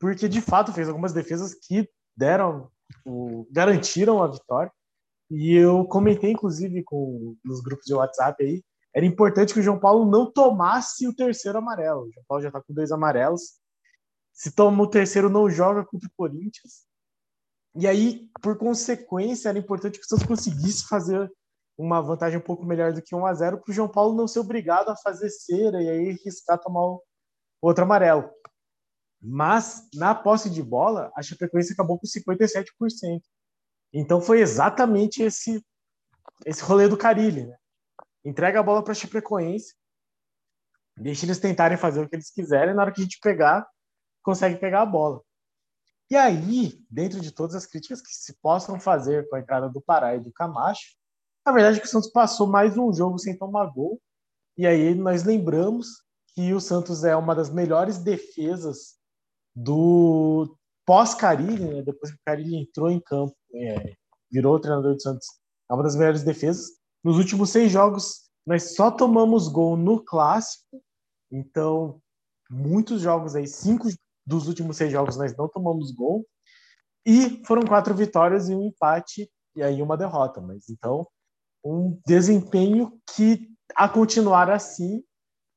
porque 0.00 0.28
de 0.28 0.40
fato 0.40 0.72
fez 0.72 0.88
algumas 0.88 1.12
defesas 1.12 1.54
que 1.54 1.88
deram, 2.16 2.70
o, 3.04 3.46
garantiram 3.50 4.22
a 4.22 4.28
vitória. 4.28 4.72
E 5.30 5.54
eu 5.54 5.84
comentei, 5.84 6.32
inclusive, 6.32 6.82
com 6.84 7.36
nos 7.44 7.60
grupos 7.60 7.84
de 7.84 7.94
WhatsApp 7.94 8.42
aí, 8.42 8.64
era 8.94 9.04
importante 9.04 9.52
que 9.52 9.60
o 9.60 9.62
João 9.62 9.78
Paulo 9.78 10.10
não 10.10 10.32
tomasse 10.32 11.06
o 11.06 11.14
terceiro 11.14 11.58
amarelo. 11.58 12.06
O 12.06 12.12
João 12.12 12.24
Paulo 12.26 12.42
já 12.42 12.48
está 12.48 12.62
com 12.62 12.72
dois 12.72 12.90
amarelos. 12.90 13.58
Se 14.32 14.54
toma 14.54 14.82
o 14.82 14.88
terceiro, 14.88 15.28
não 15.28 15.50
joga 15.50 15.84
contra 15.84 16.08
o 16.08 16.12
Corinthians. 16.16 16.87
E 17.78 17.86
aí, 17.86 18.28
por 18.42 18.58
consequência, 18.58 19.48
era 19.48 19.58
importante 19.58 20.00
que 20.00 20.04
o 20.04 20.08
Santos 20.08 20.26
conseguisse 20.26 20.88
fazer 20.88 21.30
uma 21.78 22.02
vantagem 22.02 22.36
um 22.36 22.42
pouco 22.42 22.66
melhor 22.66 22.92
do 22.92 23.00
que 23.00 23.14
1 23.14 23.24
a 23.24 23.32
0 23.32 23.58
para 23.58 23.70
o 23.70 23.74
João 23.74 23.88
Paulo 23.88 24.16
não 24.16 24.26
ser 24.26 24.40
obrigado 24.40 24.88
a 24.88 24.96
fazer 24.96 25.30
cera 25.30 25.80
e 25.80 25.88
aí 25.88 26.18
riscar 26.24 26.58
tomar 26.58 26.98
outro 27.62 27.84
amarelo. 27.84 28.28
Mas 29.22 29.88
na 29.94 30.12
posse 30.12 30.50
de 30.50 30.60
bola, 30.60 31.12
a 31.14 31.22
Chapecoense 31.22 31.72
acabou 31.72 32.00
com 32.00 32.06
57%. 32.06 32.66
Então 33.92 34.20
foi 34.20 34.40
exatamente 34.40 35.22
esse 35.22 35.64
esse 36.44 36.62
rolê 36.62 36.88
do 36.88 36.96
Carilli, 36.96 37.46
né? 37.46 37.56
Entrega 38.24 38.58
a 38.58 38.62
bola 38.62 38.82
para 38.82 38.92
a 38.92 38.94
Chapecoense, 38.94 39.74
deixa 40.96 41.26
eles 41.26 41.38
tentarem 41.38 41.78
fazer 41.78 42.00
o 42.00 42.08
que 42.08 42.16
eles 42.16 42.30
quiserem, 42.30 42.74
na 42.74 42.82
hora 42.82 42.92
que 42.92 43.00
a 43.00 43.04
gente 43.04 43.20
pegar, 43.20 43.68
consegue 44.22 44.58
pegar 44.58 44.82
a 44.82 44.86
bola. 44.86 45.22
E 46.10 46.16
aí, 46.16 46.82
dentro 46.90 47.20
de 47.20 47.30
todas 47.30 47.54
as 47.54 47.66
críticas 47.66 48.00
que 48.00 48.10
se 48.10 48.34
possam 48.40 48.80
fazer 48.80 49.28
com 49.28 49.36
a 49.36 49.40
entrada 49.40 49.68
do 49.68 49.80
Pará 49.80 50.16
e 50.16 50.20
do 50.20 50.32
Camacho, 50.32 50.96
a 51.44 51.52
verdade 51.52 51.76
é 51.76 51.80
que 51.80 51.86
o 51.86 51.90
Santos 51.90 52.10
passou 52.10 52.46
mais 52.46 52.78
um 52.78 52.92
jogo 52.92 53.18
sem 53.18 53.36
tomar 53.36 53.66
gol. 53.66 54.00
E 54.56 54.66
aí 54.66 54.94
nós 54.94 55.24
lembramos 55.24 56.02
que 56.34 56.54
o 56.54 56.60
Santos 56.60 57.04
é 57.04 57.14
uma 57.14 57.34
das 57.34 57.50
melhores 57.50 57.98
defesas 57.98 58.96
do 59.54 60.56
pós-Carilli, 60.86 61.74
né? 61.74 61.82
depois 61.82 62.10
que 62.10 62.16
o 62.16 62.24
Carilli 62.24 62.56
entrou 62.56 62.90
em 62.90 63.00
campo, 63.00 63.36
é, 63.54 63.94
virou 64.30 64.56
o 64.56 64.60
treinador 64.60 64.94
do 64.94 65.02
Santos, 65.02 65.26
é 65.70 65.74
uma 65.74 65.82
das 65.82 65.94
melhores 65.94 66.22
defesas. 66.22 66.70
Nos 67.04 67.18
últimos 67.18 67.50
seis 67.50 67.70
jogos, 67.70 68.30
nós 68.46 68.74
só 68.74 68.90
tomamos 68.90 69.48
gol 69.48 69.76
no 69.76 70.02
clássico, 70.02 70.82
então 71.30 72.00
muitos 72.50 73.02
jogos 73.02 73.34
aí, 73.34 73.46
cinco 73.46 73.88
dos 74.28 74.46
últimos 74.46 74.76
seis 74.76 74.92
jogos 74.92 75.16
nós 75.16 75.34
não 75.36 75.48
tomamos 75.48 75.90
gol, 75.90 76.26
e 77.06 77.42
foram 77.46 77.62
quatro 77.62 77.94
vitórias 77.94 78.48
e 78.48 78.54
um 78.54 78.62
empate 78.62 79.30
e 79.56 79.62
aí 79.62 79.80
uma 79.80 79.96
derrota. 79.96 80.40
Mas 80.40 80.68
então 80.68 81.08
um 81.64 81.98
desempenho 82.06 83.00
que 83.14 83.48
a 83.74 83.88
continuar 83.88 84.50
assim 84.50 85.02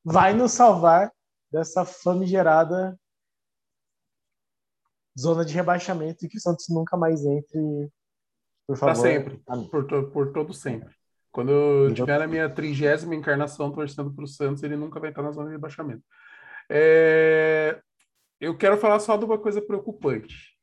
vai 0.04 0.34
nos 0.34 0.54
salvar 0.54 1.12
dessa 1.52 1.84
famigerada 1.84 2.98
zona 5.20 5.44
de 5.44 5.54
rebaixamento 5.54 6.26
e 6.26 6.30
que 6.30 6.38
o 6.38 6.42
Santos 6.42 6.68
nunca 6.70 6.96
mais 6.96 7.26
entre, 7.26 7.92
por 8.66 8.78
favor. 8.78 8.94
Para 8.94 8.96
sempre, 8.96 9.44
por, 9.70 9.86
to, 9.86 10.10
por 10.12 10.32
todo 10.32 10.54
sempre. 10.54 10.96
Quando 11.32 11.52
eu 11.52 11.94
tiver 11.94 12.20
na 12.20 12.28
minha 12.28 12.50
trigésima 12.50 13.14
encarnação 13.14 13.72
torcendo 13.72 14.14
para 14.14 14.24
o 14.24 14.28
Santos, 14.28 14.64
ele 14.64 14.78
nunca 14.78 15.00
vai 15.00 15.10
estar 15.10 15.22
na 15.22 15.32
zona 15.32 15.48
de 15.48 15.54
rebaixamento. 15.54 16.04
É... 16.70 17.82
Eu 18.42 18.58
quero 18.58 18.78
falar 18.78 19.00
só 19.00 19.16
de 19.16 19.24
uma 19.24 19.38
coisa 19.38 19.62
preocupante. 19.62 20.58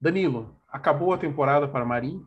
Danilo, 0.00 0.60
acabou 0.66 1.12
a 1.12 1.18
temporada 1.18 1.68
para 1.68 1.84
Marinho? 1.84 2.26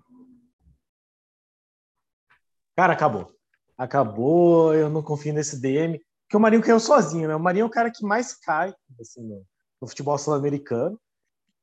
Cara, 2.78 2.93
acabou. 2.93 3.34
Acabou, 3.78 4.74
eu 4.74 4.89
não 4.89 5.04
confio 5.04 5.34
nesse 5.34 5.60
DM. 5.60 6.00
Porque 6.24 6.38
o 6.38 6.39
Marinho 6.39 6.62
caiu 6.62 6.80
sozinho, 6.80 7.28
né? 7.28 7.36
O 7.36 7.39
Marinho 7.39 7.63
é 7.63 7.65
o 7.65 7.70
cara 7.72 7.91
que 7.91 8.06
mais 8.06 8.34
cai 8.36 8.74
assim, 9.02 9.24
no, 9.24 9.43
no 9.82 9.88
futebol 9.88 10.17
sul-americano 10.17 11.00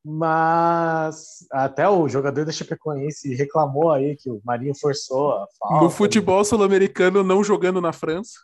mas 0.08 1.44
até 1.50 1.88
o 1.88 2.08
jogador 2.08 2.44
da 2.44 2.52
Chapecoense 2.52 3.34
reclamou 3.34 3.90
aí 3.90 4.16
que 4.16 4.30
o 4.30 4.40
Marinho 4.44 4.72
forçou 4.72 5.32
a 5.32 5.46
falta. 5.58 5.84
No 5.84 5.90
futebol 5.90 6.44
sul-americano 6.44 7.24
não 7.24 7.42
jogando 7.42 7.80
na 7.80 7.92
França. 7.92 8.38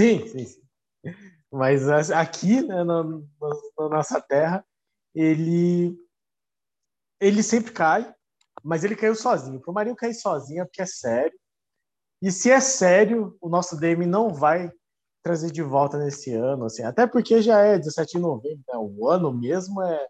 Sim, 0.00 0.26
sim, 0.26 0.46
sim. 0.46 0.62
Mas 1.52 2.10
aqui, 2.10 2.62
né, 2.62 2.82
na, 2.82 3.04
na, 3.04 3.88
nossa 3.88 4.20
terra, 4.20 4.64
ele 5.14 5.96
ele 7.20 7.42
sempre 7.42 7.72
cai, 7.72 8.12
mas 8.64 8.82
ele 8.82 8.96
caiu 8.96 9.14
sozinho. 9.14 9.60
Para 9.60 9.70
o 9.70 9.74
Marinho 9.74 9.94
cair 9.94 10.14
sozinho 10.14 10.62
é 10.62 10.64
porque 10.64 10.82
é 10.82 10.86
sério. 10.86 11.38
E 12.20 12.32
se 12.32 12.50
é 12.50 12.60
sério, 12.60 13.36
o 13.40 13.48
nosso 13.48 13.76
DM 13.76 14.06
não 14.06 14.34
vai 14.34 14.72
trazer 15.22 15.52
de 15.52 15.62
volta 15.62 15.98
nesse 15.98 16.34
ano, 16.34 16.64
assim, 16.64 16.82
até 16.82 17.06
porque 17.06 17.40
já 17.40 17.60
é 17.60 17.78
17 17.78 18.14
de 18.14 18.18
novembro, 18.18 18.64
né? 18.68 18.74
o 18.76 19.08
ano 19.08 19.32
mesmo 19.32 19.80
é 19.80 20.08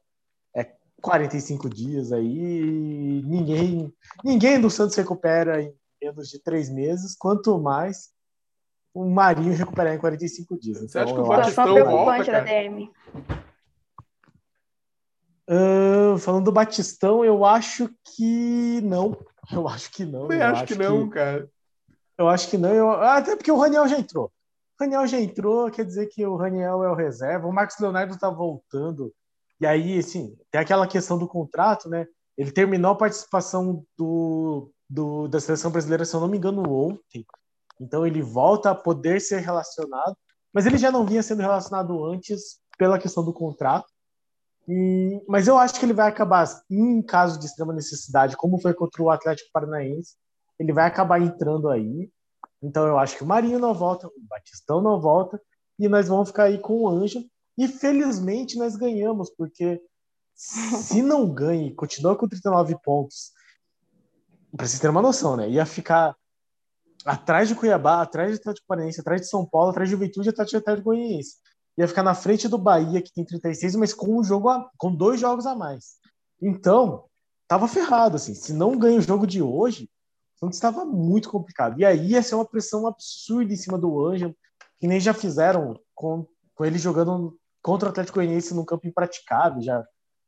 45 1.02 1.68
dias 1.68 2.12
aí, 2.12 3.22
ninguém, 3.24 3.92
ninguém 4.24 4.60
do 4.60 4.70
Santos 4.70 4.96
recupera 4.96 5.60
em 5.60 5.74
menos 6.00 6.28
de 6.28 6.38
três 6.38 6.70
meses, 6.70 7.16
quanto 7.16 7.58
mais 7.58 8.11
o 8.94 9.08
Marinho 9.08 9.54
recuperar 9.54 9.94
em 9.94 9.98
45 9.98 10.58
dias. 10.58 10.78
Você 10.78 10.98
então, 10.98 11.02
acha 11.02 11.14
que 11.14 11.20
o 11.20 11.26
Batistão 11.26 11.84
volta, 11.84 12.24
cara? 12.24 12.44
DM. 12.44 12.90
Uh, 15.48 16.18
falando 16.18 16.44
do 16.44 16.52
Batistão, 16.52 17.24
eu 17.24 17.44
acho 17.44 17.90
que 18.16 18.80
não. 18.82 19.16
Eu 19.50 19.66
acho 19.66 19.90
que 19.90 20.04
não. 20.04 20.30
Eu, 20.30 20.38
eu 20.38 20.46
acho, 20.46 20.54
acho 20.54 20.66
que 20.66 20.74
não, 20.76 21.08
que... 21.08 21.14
cara. 21.14 21.50
Eu 22.16 22.28
acho 22.28 22.48
que 22.48 22.56
não. 22.56 22.72
Eu... 22.72 22.90
Até 22.92 23.34
porque 23.34 23.50
o 23.50 23.58
Raniel 23.58 23.88
já 23.88 23.98
entrou. 23.98 24.26
O 24.26 24.84
Raniel 24.84 25.04
já 25.06 25.20
entrou, 25.20 25.68
quer 25.68 25.84
dizer 25.84 26.06
que 26.06 26.24
o 26.24 26.36
Raniel 26.36 26.84
é 26.84 26.88
o 26.88 26.94
reserva. 26.94 27.48
O 27.48 27.52
Marcos 27.52 27.76
Leonardo 27.80 28.16
tá 28.16 28.30
voltando 28.30 29.12
e 29.62 29.66
aí, 29.66 29.96
assim, 29.96 30.36
tem 30.50 30.60
aquela 30.60 30.88
questão 30.88 31.16
do 31.16 31.28
contrato, 31.28 31.88
né? 31.88 32.04
Ele 32.36 32.50
terminou 32.50 32.90
a 32.90 32.96
participação 32.96 33.86
do, 33.96 34.72
do, 34.90 35.28
da 35.28 35.38
seleção 35.38 35.70
brasileira, 35.70 36.04
se 36.04 36.16
eu 36.16 36.20
não 36.20 36.26
me 36.26 36.36
engano, 36.36 36.68
ontem. 36.68 37.24
Então 37.80 38.06
ele 38.06 38.22
volta 38.22 38.70
a 38.70 38.74
poder 38.74 39.20
ser 39.20 39.40
relacionado, 39.40 40.16
mas 40.52 40.66
ele 40.66 40.78
já 40.78 40.90
não 40.90 41.06
vinha 41.06 41.22
sendo 41.22 41.40
relacionado 41.40 42.04
antes 42.04 42.58
pela 42.78 42.98
questão 42.98 43.24
do 43.24 43.32
contrato. 43.32 43.86
E, 44.68 45.22
mas 45.28 45.48
eu 45.48 45.58
acho 45.58 45.78
que 45.78 45.84
ele 45.84 45.92
vai 45.92 46.08
acabar, 46.08 46.46
em 46.70 47.02
caso 47.02 47.38
de 47.38 47.46
extrema 47.46 47.72
necessidade, 47.72 48.36
como 48.36 48.60
foi 48.60 48.72
contra 48.72 49.02
o 49.02 49.10
Atlético 49.10 49.50
Paranaense, 49.52 50.14
ele 50.58 50.72
vai 50.72 50.86
acabar 50.86 51.20
entrando 51.20 51.68
aí. 51.68 52.10
Então 52.62 52.86
eu 52.86 52.98
acho 52.98 53.16
que 53.16 53.24
o 53.24 53.26
Marinho 53.26 53.58
não 53.58 53.74
volta, 53.74 54.06
o 54.06 54.12
Batistão 54.28 54.80
não 54.80 55.00
volta, 55.00 55.40
e 55.78 55.88
nós 55.88 56.08
vamos 56.08 56.28
ficar 56.28 56.44
aí 56.44 56.58
com 56.58 56.74
o 56.82 56.88
Ângelo. 56.88 57.24
E 57.58 57.66
felizmente 57.66 58.56
nós 58.56 58.76
ganhamos, 58.76 59.30
porque 59.30 59.80
se 60.34 61.02
não 61.02 61.28
ganha 61.28 61.68
e 61.68 61.74
continua 61.74 62.16
com 62.16 62.28
39 62.28 62.76
pontos, 62.82 63.32
para 64.56 64.66
vocês 64.66 64.80
terem 64.80 64.94
uma 64.94 65.02
noção, 65.02 65.36
né? 65.36 65.48
Ia 65.48 65.66
ficar 65.66 66.16
atrás 67.04 67.48
de 67.48 67.54
Cuiabá, 67.54 68.02
atrás 68.02 68.32
de 68.32 68.36
Atlético 68.38 68.66
Paranaense, 68.66 69.00
atrás 69.00 69.20
de 69.20 69.28
São 69.28 69.46
Paulo, 69.46 69.70
atrás 69.70 69.88
de 69.88 69.94
Juventude 69.94 70.28
e 70.28 70.30
Atlético 70.30 70.82
Goianiense. 70.82 71.36
Ia 71.76 71.88
ficar 71.88 72.02
na 72.02 72.14
frente 72.14 72.48
do 72.48 72.58
Bahia, 72.58 73.00
que 73.00 73.12
tem 73.12 73.24
36, 73.24 73.76
mas 73.76 73.94
com 73.94 74.18
um 74.18 74.22
jogo 74.22 74.48
a, 74.48 74.70
com 74.76 74.94
dois 74.94 75.20
jogos 75.20 75.46
a 75.46 75.54
mais. 75.54 75.96
Então, 76.40 77.04
tava 77.48 77.66
ferrado, 77.66 78.16
assim. 78.16 78.34
Se 78.34 78.52
não 78.52 78.76
ganha 78.76 78.98
o 78.98 79.02
jogo 79.02 79.26
de 79.26 79.40
hoje, 79.40 79.88
então 80.36 80.50
estava 80.50 80.84
muito 80.84 81.30
complicado. 81.30 81.80
E 81.80 81.84
aí 81.84 82.10
ia 82.10 82.22
ser 82.22 82.34
uma 82.34 82.44
pressão 82.44 82.86
absurda 82.86 83.52
em 83.52 83.56
cima 83.56 83.78
do 83.78 84.04
Ângelo, 84.06 84.36
que 84.78 84.86
nem 84.86 85.00
já 85.00 85.14
fizeram 85.14 85.80
com, 85.94 86.26
com 86.54 86.64
ele 86.64 86.78
jogando 86.78 87.38
contra 87.62 87.88
o 87.88 87.90
Atlético 87.90 88.16
Goianiense 88.16 88.54
num 88.54 88.64
campo 88.64 88.86
impraticável, 88.86 89.62
já, 89.62 89.84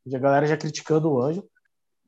já 0.06 0.16
a 0.16 0.20
galera 0.20 0.46
já 0.46 0.56
criticando 0.56 1.10
o 1.10 1.20
Anjo. 1.20 1.44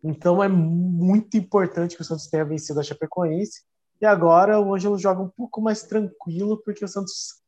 Então 0.03 0.43
é 0.43 0.49
muito 0.49 1.37
importante 1.37 1.97
que 1.97 2.03
o 2.03 2.05
Santos 2.05 2.29
tenha 2.29 2.45
vencido 2.45 2.79
a 2.79 2.83
Chapecoense. 2.83 3.63
E 4.01 4.07
agora 4.07 4.61
o 4.61 4.75
Ângelo 4.75 4.99
joga 4.99 5.23
um 5.23 5.29
pouco 5.29 5.61
mais 5.61 5.83
tranquilo, 5.83 6.63
porque 6.63 6.85
o 6.85 6.89
Santos, 6.89 7.41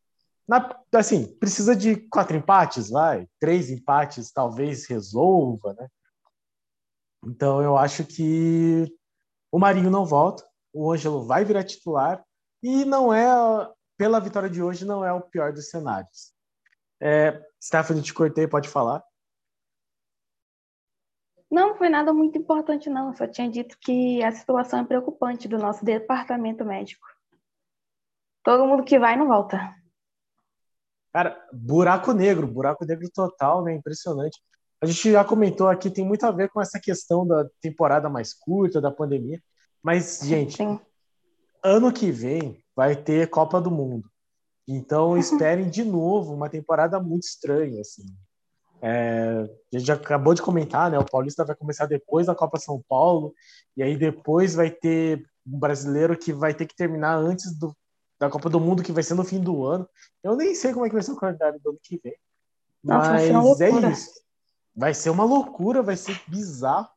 na, 0.47 0.77
assim, 0.93 1.27
precisa 1.27 1.77
de 1.77 1.97
quatro 1.97 2.37
empates, 2.37 2.91
vai, 2.91 3.29
três 3.39 3.71
empates 3.71 4.33
talvez 4.33 4.87
resolva, 4.87 5.75
né? 5.75 5.89
Então 7.25 7.63
eu 7.63 7.77
acho 7.77 8.05
que 8.05 8.87
o 9.53 9.59
Marinho 9.59 9.91
não 9.91 10.07
volta, 10.07 10.45
o 10.73 10.93
Ângelo 10.93 11.25
vai 11.25 11.45
virar 11.45 11.65
titular 11.65 12.25
e 12.63 12.85
não 12.85 13.13
é, 13.13 13.27
pela 13.97 14.21
vitória 14.21 14.49
de 14.49 14.63
hoje, 14.63 14.85
não 14.85 15.05
é 15.05 15.13
o 15.13 15.21
pior 15.21 15.53
dos 15.53 15.69
cenários. 15.69 16.33
É, 17.01 17.41
Stephanie, 17.63 18.03
te 18.03 18.15
cortei, 18.15 18.47
pode 18.47 18.69
falar. 18.69 19.03
Não, 21.51 21.77
foi 21.77 21.89
nada 21.89 22.13
muito 22.13 22.39
importante, 22.39 22.91
não. 22.91 23.15
Só 23.15 23.27
tinha 23.27 23.51
dito 23.51 23.77
que 23.81 24.23
a 24.23 24.31
situação 24.31 24.81
é 24.81 24.85
preocupante 24.85 25.49
do 25.49 25.59
nosso 25.59 25.85
departamento 25.85 26.65
médico. 26.65 27.07
Todo 28.43 28.67
mundo 28.67 28.85
que 28.85 28.99
vai 28.99 29.17
não 29.17 29.27
volta. 29.27 29.75
Cara, 31.13 31.43
buraco 31.53 32.13
negro, 32.13 32.47
buraco 32.47 32.85
negro 32.85 33.11
total, 33.11 33.65
né? 33.65 33.75
Impressionante. 33.75 34.39
A 34.81 34.87
gente 34.87 35.11
já 35.11 35.25
comentou 35.25 35.69
aqui, 35.69 35.91
tem 35.91 36.05
muito 36.05 36.25
a 36.25 36.31
ver 36.31 36.51
com 36.51 36.61
essa 36.61 36.79
questão 36.79 37.27
da 37.27 37.49
temporada 37.61 38.09
mais 38.09 38.33
curta, 38.33 38.81
da 38.81 38.91
pandemia. 38.91 39.43
Mas, 39.83 40.21
gente, 40.23 40.57
Sim. 40.57 40.79
ano 41.63 41.93
que 41.93 42.13
vem 42.13 42.63
vai 42.77 42.95
ter 42.95 43.29
Copa 43.29 43.61
do 43.61 43.71
Mundo. 43.71 44.09
Então, 44.67 45.17
esperem 45.17 45.69
de 45.69 45.83
novo 45.83 46.35
uma 46.35 46.49
temporada 46.49 47.01
muito 47.01 47.25
estranha, 47.25 47.81
assim. 47.81 48.05
É, 48.81 49.49
a 49.73 49.77
gente 49.77 49.87
já 49.87 49.95
acabou 49.95 50.35
de 50.35 50.43
comentar, 50.43 50.91
né? 50.91 50.99
O 50.99 51.05
Paulista 51.05 51.45
vai 51.45 51.57
começar 51.57 51.87
depois 51.87 52.27
da 52.27 52.35
Copa 52.35 52.59
São 52.59 52.83
Paulo, 52.89 53.35
e 53.77 53.83
aí 53.83 53.97
depois 53.97 54.55
vai 54.55 54.71
ter 54.71 55.25
um 55.47 55.59
brasileiro 55.59 56.17
que 56.17 56.33
vai 56.33 56.55
ter 56.55 56.67
que 56.67 56.77
terminar 56.77 57.17
antes 57.17 57.57
do, 57.59 57.75
da 58.19 58.29
Copa 58.29 58.49
do 58.49 58.61
Mundo, 58.61 58.83
que 58.83 58.93
vai 58.93 59.03
ser 59.03 59.15
no 59.15 59.25
fim 59.25 59.41
do 59.41 59.65
ano. 59.65 59.89
Eu 60.23 60.37
nem 60.37 60.55
sei 60.55 60.73
como 60.73 60.85
é 60.85 60.89
que 60.89 60.95
vai 60.95 61.03
ser 61.03 61.13
o 61.13 61.17
calendário 61.17 61.61
do 61.61 61.71
ano 61.71 61.79
que 61.83 62.01
vem. 62.03 62.15
Nossa, 62.83 63.13
mas 63.13 63.61
é 63.61 63.91
isso. 63.91 64.11
Vai 64.75 64.95
ser 64.95 65.11
uma 65.11 65.25
loucura, 65.25 65.83
vai 65.83 65.97
ser 65.97 66.21
bizarro. 66.29 66.89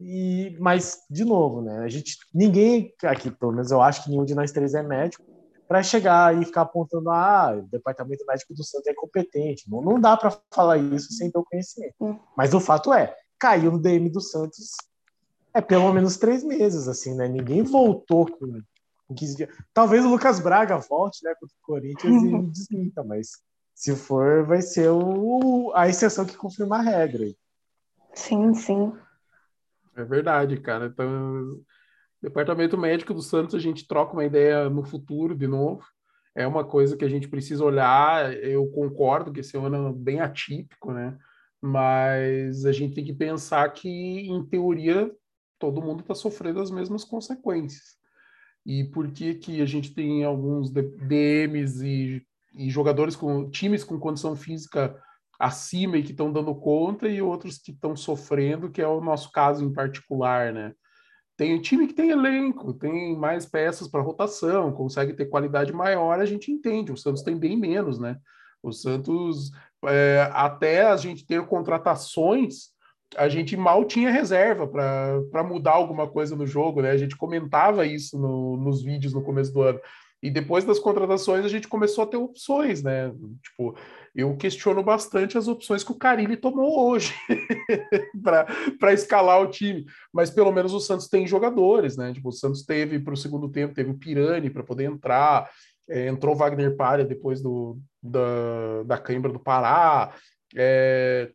E, 0.00 0.56
mas, 0.58 1.02
de 1.10 1.24
novo, 1.24 1.60
né? 1.60 1.80
A 1.84 1.88
gente, 1.88 2.16
ninguém 2.34 2.94
aqui, 3.04 3.30
pelo 3.30 3.52
menos 3.52 3.70
eu 3.70 3.82
acho 3.82 4.02
que 4.02 4.10
nenhum 4.10 4.24
de 4.24 4.34
nós 4.34 4.50
três 4.50 4.74
é 4.74 4.82
médico, 4.82 5.22
para 5.70 5.84
chegar 5.84 6.36
e 6.36 6.44
ficar 6.44 6.62
apontando, 6.62 7.10
ah, 7.10 7.54
o 7.56 7.62
departamento 7.62 8.26
médico 8.26 8.52
do 8.52 8.64
Santos 8.64 8.88
é 8.88 8.92
competente. 8.92 9.70
Não, 9.70 9.80
não 9.80 10.00
dá 10.00 10.16
para 10.16 10.36
falar 10.52 10.78
isso 10.78 11.12
sem 11.12 11.30
ter 11.30 11.38
o 11.38 11.44
conhecimento. 11.44 11.94
Hum. 12.00 12.18
Mas 12.36 12.52
o 12.52 12.58
fato 12.58 12.92
é, 12.92 13.14
caiu 13.38 13.70
no 13.70 13.78
DM 13.78 14.10
do 14.10 14.20
Santos 14.20 14.74
é 15.54 15.60
pelo 15.60 15.92
menos 15.92 16.16
três 16.16 16.42
meses, 16.42 16.88
assim, 16.88 17.14
né? 17.14 17.28
Ninguém 17.28 17.62
voltou 17.62 18.26
com, 18.26 18.60
com 19.06 19.14
15 19.14 19.36
dias. 19.36 19.48
Talvez 19.72 20.04
o 20.04 20.08
Lucas 20.08 20.40
Braga 20.40 20.76
volte, 20.76 21.24
né, 21.24 21.32
contra 21.38 21.54
o 21.56 21.64
Corinthians 21.64 22.20
e 22.20 22.42
desminta, 22.50 23.04
mas 23.04 23.28
se 23.72 23.94
for, 23.94 24.44
vai 24.44 24.62
ser 24.62 24.90
o, 24.90 25.70
a 25.76 25.88
exceção 25.88 26.24
que 26.26 26.36
confirma 26.36 26.78
a 26.78 26.82
regra. 26.82 27.26
Sim, 28.12 28.54
sim. 28.54 28.92
É 29.94 30.02
verdade, 30.02 30.60
cara. 30.60 30.86
Então, 30.86 31.60
Departamento 32.22 32.76
médico 32.76 33.14
do 33.14 33.22
Santos, 33.22 33.54
a 33.54 33.58
gente 33.58 33.86
troca 33.86 34.12
uma 34.12 34.24
ideia 34.24 34.68
no 34.68 34.82
futuro 34.82 35.34
de 35.34 35.46
novo. 35.46 35.82
É 36.34 36.46
uma 36.46 36.64
coisa 36.64 36.96
que 36.96 37.04
a 37.04 37.08
gente 37.08 37.28
precisa 37.28 37.64
olhar. 37.64 38.32
Eu 38.34 38.66
concordo 38.68 39.32
que 39.32 39.40
esse 39.40 39.56
ano 39.56 39.88
é 39.88 39.92
bem 39.92 40.20
atípico, 40.20 40.92
né? 40.92 41.16
Mas 41.60 42.64
a 42.64 42.72
gente 42.72 42.94
tem 42.94 43.04
que 43.04 43.12
pensar 43.12 43.68
que, 43.70 43.88
em 43.88 44.44
teoria, 44.44 45.10
todo 45.58 45.82
mundo 45.82 46.00
está 46.00 46.14
sofrendo 46.14 46.60
as 46.60 46.70
mesmas 46.70 47.04
consequências. 47.04 47.98
E 48.64 48.84
por 48.84 49.10
que, 49.10 49.34
que 49.34 49.60
a 49.60 49.66
gente 49.66 49.94
tem 49.94 50.24
alguns 50.24 50.70
DMs 50.70 51.82
e, 51.82 52.22
e 52.54 52.70
jogadores 52.70 53.16
com 53.16 53.50
times 53.50 53.82
com 53.82 53.98
condição 53.98 54.36
física 54.36 54.94
acima 55.38 55.96
e 55.96 56.02
que 56.02 56.10
estão 56.10 56.30
dando 56.30 56.54
conta, 56.54 57.08
e 57.08 57.22
outros 57.22 57.56
que 57.58 57.72
estão 57.72 57.96
sofrendo, 57.96 58.70
que 58.70 58.82
é 58.82 58.86
o 58.86 59.00
nosso 59.00 59.32
caso 59.32 59.64
em 59.64 59.72
particular, 59.72 60.52
né? 60.52 60.74
Tem 61.40 61.58
time 61.58 61.86
que 61.86 61.94
tem 61.94 62.10
elenco, 62.10 62.74
tem 62.74 63.16
mais 63.16 63.46
peças 63.46 63.88
para 63.88 64.02
rotação, 64.02 64.70
consegue 64.72 65.14
ter 65.14 65.24
qualidade 65.24 65.72
maior, 65.72 66.20
a 66.20 66.26
gente 66.26 66.52
entende. 66.52 66.92
O 66.92 66.98
Santos 66.98 67.22
tem 67.22 67.34
bem 67.34 67.56
menos, 67.56 67.98
né? 67.98 68.18
O 68.62 68.70
Santos, 68.70 69.50
é, 69.86 70.28
até 70.34 70.86
a 70.86 70.98
gente 70.98 71.26
ter 71.26 71.42
contratações, 71.46 72.74
a 73.16 73.26
gente 73.30 73.56
mal 73.56 73.86
tinha 73.86 74.10
reserva 74.10 74.68
para 74.68 75.42
mudar 75.42 75.72
alguma 75.72 76.06
coisa 76.06 76.36
no 76.36 76.46
jogo, 76.46 76.82
né? 76.82 76.90
A 76.90 76.98
gente 76.98 77.16
comentava 77.16 77.86
isso 77.86 78.18
no, 78.18 78.58
nos 78.58 78.82
vídeos 78.82 79.14
no 79.14 79.22
começo 79.22 79.50
do 79.50 79.62
ano. 79.62 79.80
E 80.22 80.30
depois 80.30 80.66
das 80.66 80.78
contratações, 80.78 81.46
a 81.46 81.48
gente 81.48 81.68
começou 81.68 82.04
a 82.04 82.06
ter 82.06 82.18
opções, 82.18 82.82
né? 82.82 83.10
Tipo, 83.42 83.74
eu 84.14 84.36
questiono 84.36 84.82
bastante 84.82 85.38
as 85.38 85.46
opções 85.46 85.84
que 85.84 85.92
o 85.92 85.98
Carilli 85.98 86.36
tomou 86.36 86.90
hoje 86.90 87.14
para 88.22 88.92
escalar 88.92 89.40
o 89.40 89.50
time. 89.50 89.86
Mas 90.12 90.30
pelo 90.30 90.52
menos 90.52 90.72
o 90.72 90.80
Santos 90.80 91.08
tem 91.08 91.26
jogadores, 91.26 91.96
né? 91.96 92.12
Tipo, 92.12 92.30
o 92.30 92.32
Santos 92.32 92.64
teve 92.64 92.98
para 92.98 93.14
o 93.14 93.16
segundo 93.16 93.48
tempo, 93.48 93.74
teve 93.74 93.90
o 93.90 93.98
Pirani 93.98 94.50
para 94.50 94.64
poder 94.64 94.84
entrar, 94.84 95.48
é, 95.88 96.08
entrou 96.08 96.34
Wagner 96.34 96.76
Palha 96.76 97.04
depois 97.04 97.40
do, 97.40 97.78
da, 98.02 98.82
da 98.84 98.98
cãibra 98.98 99.32
do 99.32 99.38
Pará. 99.38 100.12
É, 100.56 101.30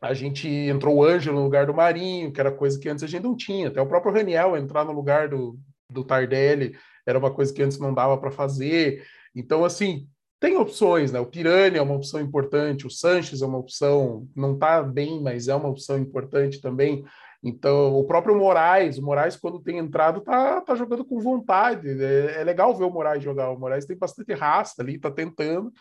a 0.00 0.12
gente 0.12 0.48
entrou 0.48 0.96
o 0.96 1.04
Ângelo 1.04 1.38
no 1.38 1.44
lugar 1.44 1.66
do 1.66 1.74
Marinho, 1.74 2.32
que 2.32 2.40
era 2.40 2.50
coisa 2.50 2.78
que 2.78 2.88
antes 2.88 3.04
a 3.04 3.06
gente 3.06 3.22
não 3.22 3.36
tinha. 3.36 3.68
Até 3.68 3.80
o 3.80 3.86
próprio 3.86 4.12
Raniel 4.12 4.56
entrar 4.56 4.84
no 4.84 4.92
lugar 4.92 5.28
do, 5.28 5.58
do 5.88 6.04
Tardelli 6.04 6.76
era 7.06 7.18
uma 7.18 7.30
coisa 7.30 7.52
que 7.54 7.62
antes 7.62 7.78
não 7.78 7.94
dava 7.94 8.18
para 8.18 8.30
fazer. 8.30 9.04
Então, 9.34 9.64
assim, 9.64 10.08
tem 10.42 10.56
opções, 10.56 11.12
né? 11.12 11.20
O 11.20 11.26
Pirani 11.26 11.78
é 11.78 11.82
uma 11.82 11.94
opção 11.94 12.20
importante, 12.20 12.84
o 12.84 12.90
Sanches 12.90 13.42
é 13.42 13.46
uma 13.46 13.58
opção, 13.58 14.28
não 14.34 14.54
está 14.54 14.82
bem, 14.82 15.22
mas 15.22 15.46
é 15.46 15.54
uma 15.54 15.68
opção 15.68 15.96
importante 15.96 16.60
também. 16.60 17.04
Então, 17.44 17.94
o 17.94 18.04
próprio 18.04 18.36
Moraes, 18.36 18.98
o 18.98 19.02
Moraes, 19.02 19.36
quando 19.36 19.62
tem 19.62 19.78
entrado, 19.78 20.20
tá, 20.20 20.60
tá 20.60 20.74
jogando 20.74 21.04
com 21.04 21.20
vontade. 21.20 21.88
É, 21.88 22.40
é 22.40 22.44
legal 22.44 22.76
ver 22.76 22.82
o 22.82 22.90
Moraes 22.90 23.22
jogar. 23.22 23.50
O 23.50 23.58
Moraes 23.58 23.86
tem 23.86 23.96
bastante 23.96 24.32
raça 24.32 24.82
ali, 24.82 24.98
tá 24.98 25.12
tentando, 25.12 25.72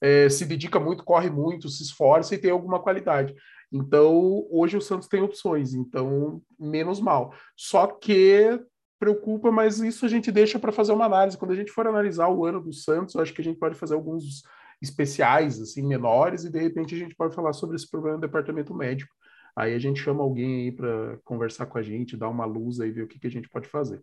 é, 0.00 0.28
se 0.28 0.44
dedica 0.44 0.78
muito, 0.78 1.02
corre 1.02 1.28
muito, 1.28 1.68
se 1.68 1.82
esforça 1.82 2.32
e 2.32 2.38
tem 2.38 2.52
alguma 2.52 2.80
qualidade. 2.80 3.34
Então, 3.72 4.46
hoje 4.48 4.76
o 4.76 4.80
Santos 4.80 5.08
tem 5.08 5.20
opções, 5.20 5.74
então, 5.74 6.40
menos 6.56 7.00
mal. 7.00 7.34
Só 7.56 7.88
que 7.88 8.56
preocupa, 8.98 9.50
mas 9.50 9.78
isso 9.80 10.06
a 10.06 10.08
gente 10.08 10.32
deixa 10.32 10.58
para 10.58 10.72
fazer 10.72 10.92
uma 10.92 11.06
análise. 11.06 11.36
Quando 11.36 11.52
a 11.52 11.56
gente 11.56 11.70
for 11.70 11.86
analisar 11.86 12.28
o 12.28 12.44
ano 12.44 12.60
do 12.60 12.72
Santos, 12.72 13.14
eu 13.14 13.20
acho 13.20 13.32
que 13.32 13.40
a 13.40 13.44
gente 13.44 13.58
pode 13.58 13.74
fazer 13.74 13.94
alguns 13.94 14.42
especiais, 14.80 15.60
assim, 15.60 15.86
menores, 15.86 16.44
e 16.44 16.50
de 16.50 16.60
repente 16.60 16.94
a 16.94 16.98
gente 16.98 17.14
pode 17.14 17.34
falar 17.34 17.52
sobre 17.52 17.76
esse 17.76 17.90
problema 17.90 18.18
do 18.18 18.22
departamento 18.22 18.74
médico. 18.74 19.14
Aí 19.54 19.74
a 19.74 19.78
gente 19.78 20.00
chama 20.00 20.22
alguém 20.22 20.64
aí 20.64 20.72
para 20.72 21.18
conversar 21.24 21.66
com 21.66 21.78
a 21.78 21.82
gente, 21.82 22.16
dar 22.16 22.28
uma 22.28 22.44
luz 22.44 22.78
aí, 22.78 22.90
ver 22.90 23.02
o 23.02 23.08
que, 23.08 23.18
que 23.18 23.26
a 23.26 23.30
gente 23.30 23.48
pode 23.48 23.68
fazer. 23.68 24.02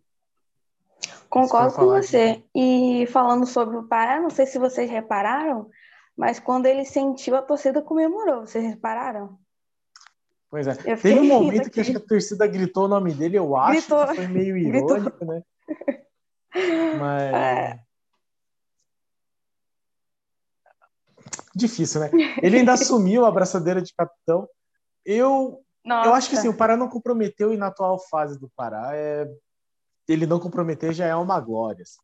Concordo 1.28 1.74
com 1.74 1.86
você. 1.86 2.42
E 2.54 3.06
falando 3.08 3.46
sobre 3.46 3.76
o 3.76 3.84
Pará, 3.84 4.20
não 4.20 4.30
sei 4.30 4.46
se 4.46 4.58
vocês 4.58 4.90
repararam, 4.90 5.68
mas 6.16 6.40
quando 6.40 6.66
ele 6.66 6.84
sentiu, 6.84 7.36
a 7.36 7.42
torcida 7.42 7.82
comemorou. 7.82 8.40
Vocês 8.40 8.64
repararam? 8.64 9.38
Pois 10.54 10.68
é. 10.68 10.74
Teve 10.76 11.18
um 11.18 11.24
momento 11.26 11.68
que 11.68 11.80
acho 11.80 11.90
que 11.90 11.96
a 11.96 12.00
torcida 12.00 12.46
gritou 12.46 12.84
o 12.84 12.88
nome 12.88 13.12
dele, 13.12 13.36
eu 13.36 13.56
acho 13.56 13.72
gritou. 13.72 14.06
que 14.06 14.14
foi 14.14 14.28
meio 14.28 14.54
irônico, 14.56 15.10
gritou. 15.10 15.26
né? 15.26 15.42
Mas. 16.96 17.34
É. 17.34 17.80
Difícil, 21.56 22.02
né? 22.02 22.10
Ele 22.40 22.58
ainda 22.58 22.74
assumiu 22.74 23.24
a 23.24 23.28
abraçadeira 23.28 23.82
de 23.82 23.92
capitão. 23.94 24.48
Eu, 25.04 25.60
eu 25.84 26.14
acho 26.14 26.30
que 26.30 26.36
sim, 26.36 26.46
o 26.46 26.56
Pará 26.56 26.76
não 26.76 26.88
comprometeu 26.88 27.52
e 27.52 27.56
na 27.56 27.66
atual 27.66 27.98
fase 28.08 28.38
do 28.38 28.48
Pará 28.54 28.90
é... 28.94 29.28
ele 30.06 30.24
não 30.24 30.38
comprometer 30.38 30.92
já 30.92 31.06
é 31.06 31.16
uma 31.16 31.40
glória. 31.40 31.82
Assim. 31.82 31.98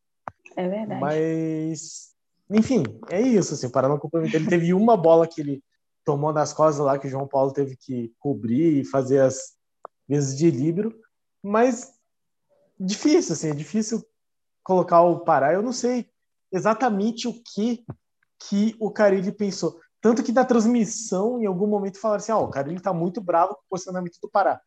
É 0.57 0.67
verdade. 0.67 0.99
Mas, 0.99 2.13
enfim, 2.49 2.83
é 3.09 3.21
isso. 3.21 3.53
Assim, 3.53 3.67
o 3.67 3.71
Pará 3.71 3.87
não 3.87 3.97
comprometeu. 3.97 4.41
Ele 4.41 4.49
teve 4.49 4.73
uma 4.73 4.97
bola 4.97 5.25
que 5.25 5.39
ele 5.39 5.63
tomou 6.05 6.33
nas 6.33 6.53
costas 6.53 6.85
lá 6.85 6.97
que 6.97 7.07
o 7.07 7.09
João 7.09 7.27
Paulo 7.27 7.53
teve 7.53 7.75
que 7.75 8.13
cobrir 8.19 8.81
e 8.81 8.85
fazer 8.85 9.19
as 9.19 9.55
vezes 10.07 10.37
de 10.37 10.49
livro, 10.49 10.99
mas 11.41 11.93
difícil, 12.79 13.33
assim, 13.33 13.49
é 13.49 13.53
difícil 13.53 14.03
colocar 14.63 15.01
o 15.01 15.19
Pará. 15.19 15.53
Eu 15.53 15.61
não 15.61 15.73
sei 15.73 16.09
exatamente 16.51 17.27
o 17.27 17.33
que 17.33 17.83
que 18.47 18.75
o 18.79 18.89
Carilli 18.89 19.31
pensou. 19.31 19.79
Tanto 20.01 20.23
que 20.23 20.31
na 20.31 20.43
transmissão, 20.43 21.39
em 21.41 21.45
algum 21.45 21.67
momento, 21.67 21.99
falaram 21.99 22.21
assim: 22.21 22.31
ó, 22.31 22.41
oh, 22.41 22.45
o 22.45 22.49
Carilli 22.49 22.81
tá 22.81 22.91
muito 22.91 23.21
bravo 23.21 23.53
com 23.53 23.61
o 23.61 23.69
posicionamento 23.69 24.17
do 24.21 24.29
Pará. 24.29 24.59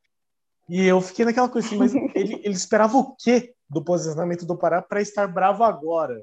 E 0.68 0.82
eu 0.84 1.00
fiquei 1.00 1.24
naquela 1.24 1.48
coisa 1.48 1.66
assim, 1.66 1.76
mas 1.76 1.92
ele, 2.14 2.34
ele 2.44 2.54
esperava 2.54 2.96
o 2.96 3.14
quê 3.16 3.54
do 3.68 3.84
posicionamento 3.84 4.46
do 4.46 4.56
Pará 4.56 4.80
para 4.80 5.02
estar 5.02 5.26
bravo 5.26 5.64
agora? 5.64 6.22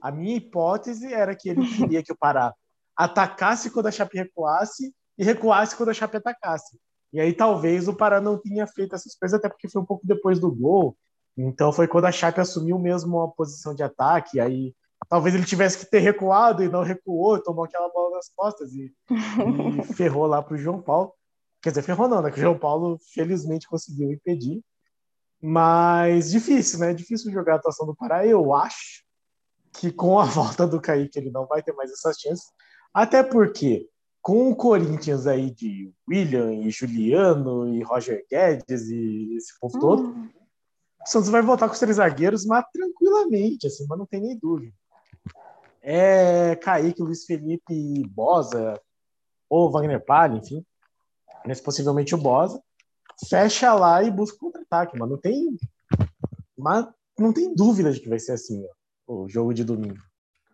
A 0.00 0.10
minha 0.10 0.36
hipótese 0.36 1.12
era 1.12 1.34
que 1.36 1.50
ele 1.50 1.66
queria 1.76 2.02
que 2.02 2.12
o 2.12 2.16
Pará 2.16 2.54
atacasse 2.98 3.70
quando 3.70 3.86
a 3.86 3.92
Chape 3.92 4.18
recuasse 4.18 4.92
e 5.16 5.24
recuasse 5.24 5.76
quando 5.76 5.90
a 5.90 5.94
Chape 5.94 6.16
atacasse. 6.16 6.76
E 7.12 7.20
aí 7.20 7.32
talvez 7.32 7.86
o 7.86 7.94
Pará 7.94 8.20
não 8.20 8.36
tenha 8.36 8.66
feito 8.66 8.96
essas 8.96 9.14
coisas, 9.14 9.38
até 9.38 9.48
porque 9.48 9.68
foi 9.68 9.80
um 9.80 9.86
pouco 9.86 10.04
depois 10.04 10.40
do 10.40 10.50
gol. 10.50 10.96
Então 11.36 11.72
foi 11.72 11.86
quando 11.86 12.06
a 12.06 12.12
Chape 12.12 12.40
assumiu 12.40 12.76
mesmo 12.76 13.20
a 13.20 13.28
posição 13.28 13.72
de 13.72 13.84
ataque. 13.84 14.40
Aí 14.40 14.74
talvez 15.08 15.34
ele 15.34 15.44
tivesse 15.44 15.78
que 15.78 15.90
ter 15.90 16.00
recuado 16.00 16.62
e 16.62 16.68
não 16.68 16.82
recuou, 16.82 17.40
tomou 17.40 17.64
aquela 17.64 17.88
bola 17.88 18.16
nas 18.16 18.28
costas 18.34 18.72
e, 18.72 18.92
e 19.10 19.82
ferrou 19.94 20.26
lá 20.26 20.42
para 20.42 20.54
o 20.54 20.58
João 20.58 20.82
Paulo. 20.82 21.14
Quer 21.62 21.70
dizer, 21.70 21.82
ferrou 21.82 22.08
não, 22.08 22.20
né? 22.20 22.30
Que 22.30 22.38
o 22.38 22.42
João 22.42 22.58
Paulo 22.58 22.98
felizmente 23.14 23.68
conseguiu 23.68 24.12
impedir. 24.12 24.60
Mas 25.40 26.30
difícil, 26.30 26.80
né? 26.80 26.92
Difícil 26.92 27.32
jogar 27.32 27.54
a 27.54 27.56
atuação 27.56 27.86
do 27.86 27.94
Pará. 27.94 28.26
Eu 28.26 28.52
acho 28.54 29.04
que 29.72 29.92
com 29.92 30.18
a 30.18 30.24
volta 30.26 30.66
do 30.66 30.80
Kaique 30.80 31.18
ele 31.18 31.30
não 31.30 31.46
vai 31.46 31.62
ter 31.62 31.72
mais 31.72 31.90
essas 31.92 32.18
chances. 32.18 32.46
Até 32.92 33.22
porque, 33.22 33.88
com 34.20 34.50
o 34.50 34.56
Corinthians 34.56 35.26
aí 35.26 35.50
de 35.50 35.92
William 36.08 36.52
e 36.52 36.70
Juliano 36.70 37.74
e 37.74 37.82
Roger 37.82 38.24
Guedes 38.30 38.88
e 38.88 39.36
esse 39.36 39.58
povo 39.60 39.78
todo, 39.78 40.08
hum. 40.08 40.28
o 41.04 41.08
Santos 41.08 41.28
vai 41.28 41.42
voltar 41.42 41.66
com 41.68 41.74
os 41.74 41.80
três 41.80 41.96
zagueiros, 41.96 42.44
mas 42.44 42.64
tranquilamente, 42.72 43.66
assim, 43.66 43.86
mas 43.88 43.98
não 43.98 44.06
tem 44.06 44.20
nem 44.20 44.38
dúvida. 44.38 44.74
É 45.80 46.56
Kaique, 46.56 47.02
Luiz 47.02 47.24
Felipe 47.24 48.06
Bosa, 48.08 48.80
ou 49.48 49.70
Wagner 49.70 50.04
Palha, 50.04 50.36
enfim, 50.36 50.64
mas 51.46 51.60
possivelmente 51.60 52.14
o 52.14 52.18
Bosa, 52.18 52.60
fecha 53.28 53.72
lá 53.74 54.02
e 54.02 54.10
busca 54.10 54.38
contra-ataque, 54.38 54.98
mas 54.98 55.08
não 55.08 55.16
tem, 55.16 55.56
mas 56.56 56.86
não 57.18 57.32
tem 57.32 57.54
dúvida 57.54 57.92
de 57.92 58.00
que 58.00 58.08
vai 58.08 58.18
ser 58.18 58.32
assim, 58.32 58.64
ó, 59.06 59.22
o 59.22 59.28
jogo 59.28 59.54
de 59.54 59.64
domingo. 59.64 60.07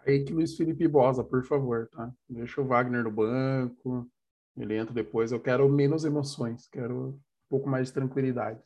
Aí 0.06 0.24
que 0.24 0.32
Luiz 0.32 0.56
Felipe 0.56 0.86
Bosa, 0.86 1.24
por 1.24 1.44
favor, 1.44 1.88
tá? 1.88 2.12
Deixa 2.28 2.60
o 2.60 2.66
Wagner 2.66 3.04
no 3.04 3.10
banco, 3.10 4.08
ele 4.56 4.76
entra 4.76 4.92
depois. 4.94 5.32
Eu 5.32 5.40
quero 5.40 5.68
menos 5.68 6.04
emoções, 6.04 6.68
quero 6.68 7.08
um 7.08 7.20
pouco 7.48 7.68
mais 7.68 7.88
de 7.88 7.94
tranquilidade. 7.94 8.60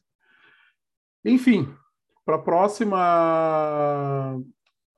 Enfim, 1.25 1.73
para 2.25 2.37
a 2.37 2.43
próxima. 2.43 2.99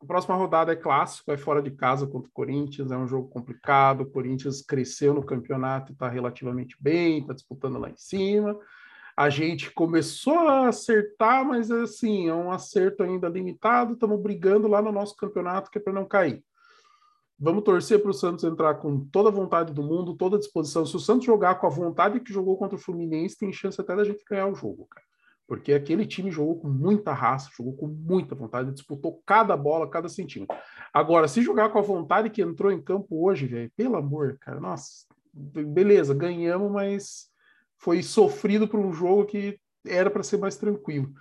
A 0.02 0.06
próxima 0.06 0.34
rodada 0.34 0.72
é 0.72 0.76
clássico, 0.76 1.30
é 1.30 1.36
fora 1.36 1.60
de 1.60 1.70
casa 1.70 2.06
contra 2.06 2.26
o 2.26 2.32
Corinthians, 2.32 2.90
é 2.90 2.96
um 2.96 3.06
jogo 3.06 3.28
complicado. 3.28 4.00
O 4.00 4.10
Corinthians 4.10 4.62
cresceu 4.62 5.12
no 5.12 5.22
campeonato, 5.22 5.92
está 5.92 6.08
relativamente 6.08 6.74
bem, 6.80 7.18
está 7.18 7.34
disputando 7.34 7.78
lá 7.78 7.90
em 7.90 7.96
cima 7.98 8.58
a 9.16 9.28
gente 9.28 9.70
começou 9.72 10.38
a 10.38 10.68
acertar, 10.68 11.44
mas 11.44 11.70
assim, 11.70 12.28
é 12.28 12.34
um 12.34 12.50
acerto 12.50 13.02
ainda 13.02 13.28
limitado, 13.28 13.94
estamos 13.94 14.20
brigando 14.20 14.68
lá 14.68 14.80
no 14.80 14.92
nosso 14.92 15.16
campeonato 15.16 15.70
que 15.70 15.78
é 15.78 15.80
para 15.80 15.92
não 15.92 16.04
cair. 16.04 16.42
Vamos 17.42 17.64
torcer 17.64 18.02
para 18.02 18.10
o 18.10 18.14
Santos 18.14 18.44
entrar 18.44 18.74
com 18.74 19.00
toda 19.06 19.30
a 19.30 19.32
vontade 19.32 19.72
do 19.72 19.82
mundo, 19.82 20.14
toda 20.14 20.36
a 20.36 20.38
disposição. 20.38 20.84
Se 20.84 20.94
o 20.94 21.00
Santos 21.00 21.24
jogar 21.24 21.54
com 21.54 21.66
a 21.66 21.70
vontade 21.70 22.20
que 22.20 22.30
jogou 22.30 22.58
contra 22.58 22.76
o 22.76 22.80
Fluminense, 22.80 23.38
tem 23.38 23.50
chance 23.50 23.80
até 23.80 23.96
da 23.96 24.04
gente 24.04 24.22
ganhar 24.28 24.46
o 24.46 24.54
jogo, 24.54 24.86
cara. 24.90 25.06
Porque 25.48 25.72
aquele 25.72 26.06
time 26.06 26.30
jogou 26.30 26.60
com 26.60 26.68
muita 26.68 27.14
raça, 27.14 27.50
jogou 27.56 27.72
com 27.72 27.86
muita 27.86 28.34
vontade, 28.34 28.70
disputou 28.72 29.22
cada 29.24 29.56
bola, 29.56 29.88
cada 29.88 30.06
centímetro. 30.06 30.54
Agora, 30.92 31.26
se 31.26 31.40
jogar 31.40 31.70
com 31.70 31.78
a 31.78 31.82
vontade 31.82 32.28
que 32.28 32.42
entrou 32.42 32.70
em 32.70 32.80
campo 32.80 33.26
hoje, 33.26 33.46
velho, 33.46 33.72
pelo 33.74 33.96
amor, 33.96 34.36
cara, 34.38 34.60
nossa, 34.60 35.06
beleza, 35.32 36.12
ganhamos, 36.12 36.70
mas 36.70 37.29
foi 37.80 38.02
sofrido 38.02 38.68
por 38.68 38.78
um 38.78 38.92
jogo 38.92 39.26
que 39.26 39.58
era 39.86 40.10
para 40.10 40.22
ser 40.22 40.36
mais 40.36 40.56
tranquilo. 40.56 41.12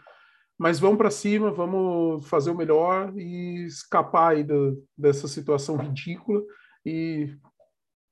Mas 0.58 0.80
vamos 0.80 0.98
para 0.98 1.10
cima, 1.10 1.52
vamos 1.52 2.28
fazer 2.28 2.52
o 2.52 2.58
melhor 2.58 3.18
e 3.18 3.66
escapar 3.66 4.34
aí 4.34 4.44
do, 4.44 4.84
dessa 4.98 5.28
situação 5.28 5.78
ridícula 5.78 6.42
e 6.86 7.34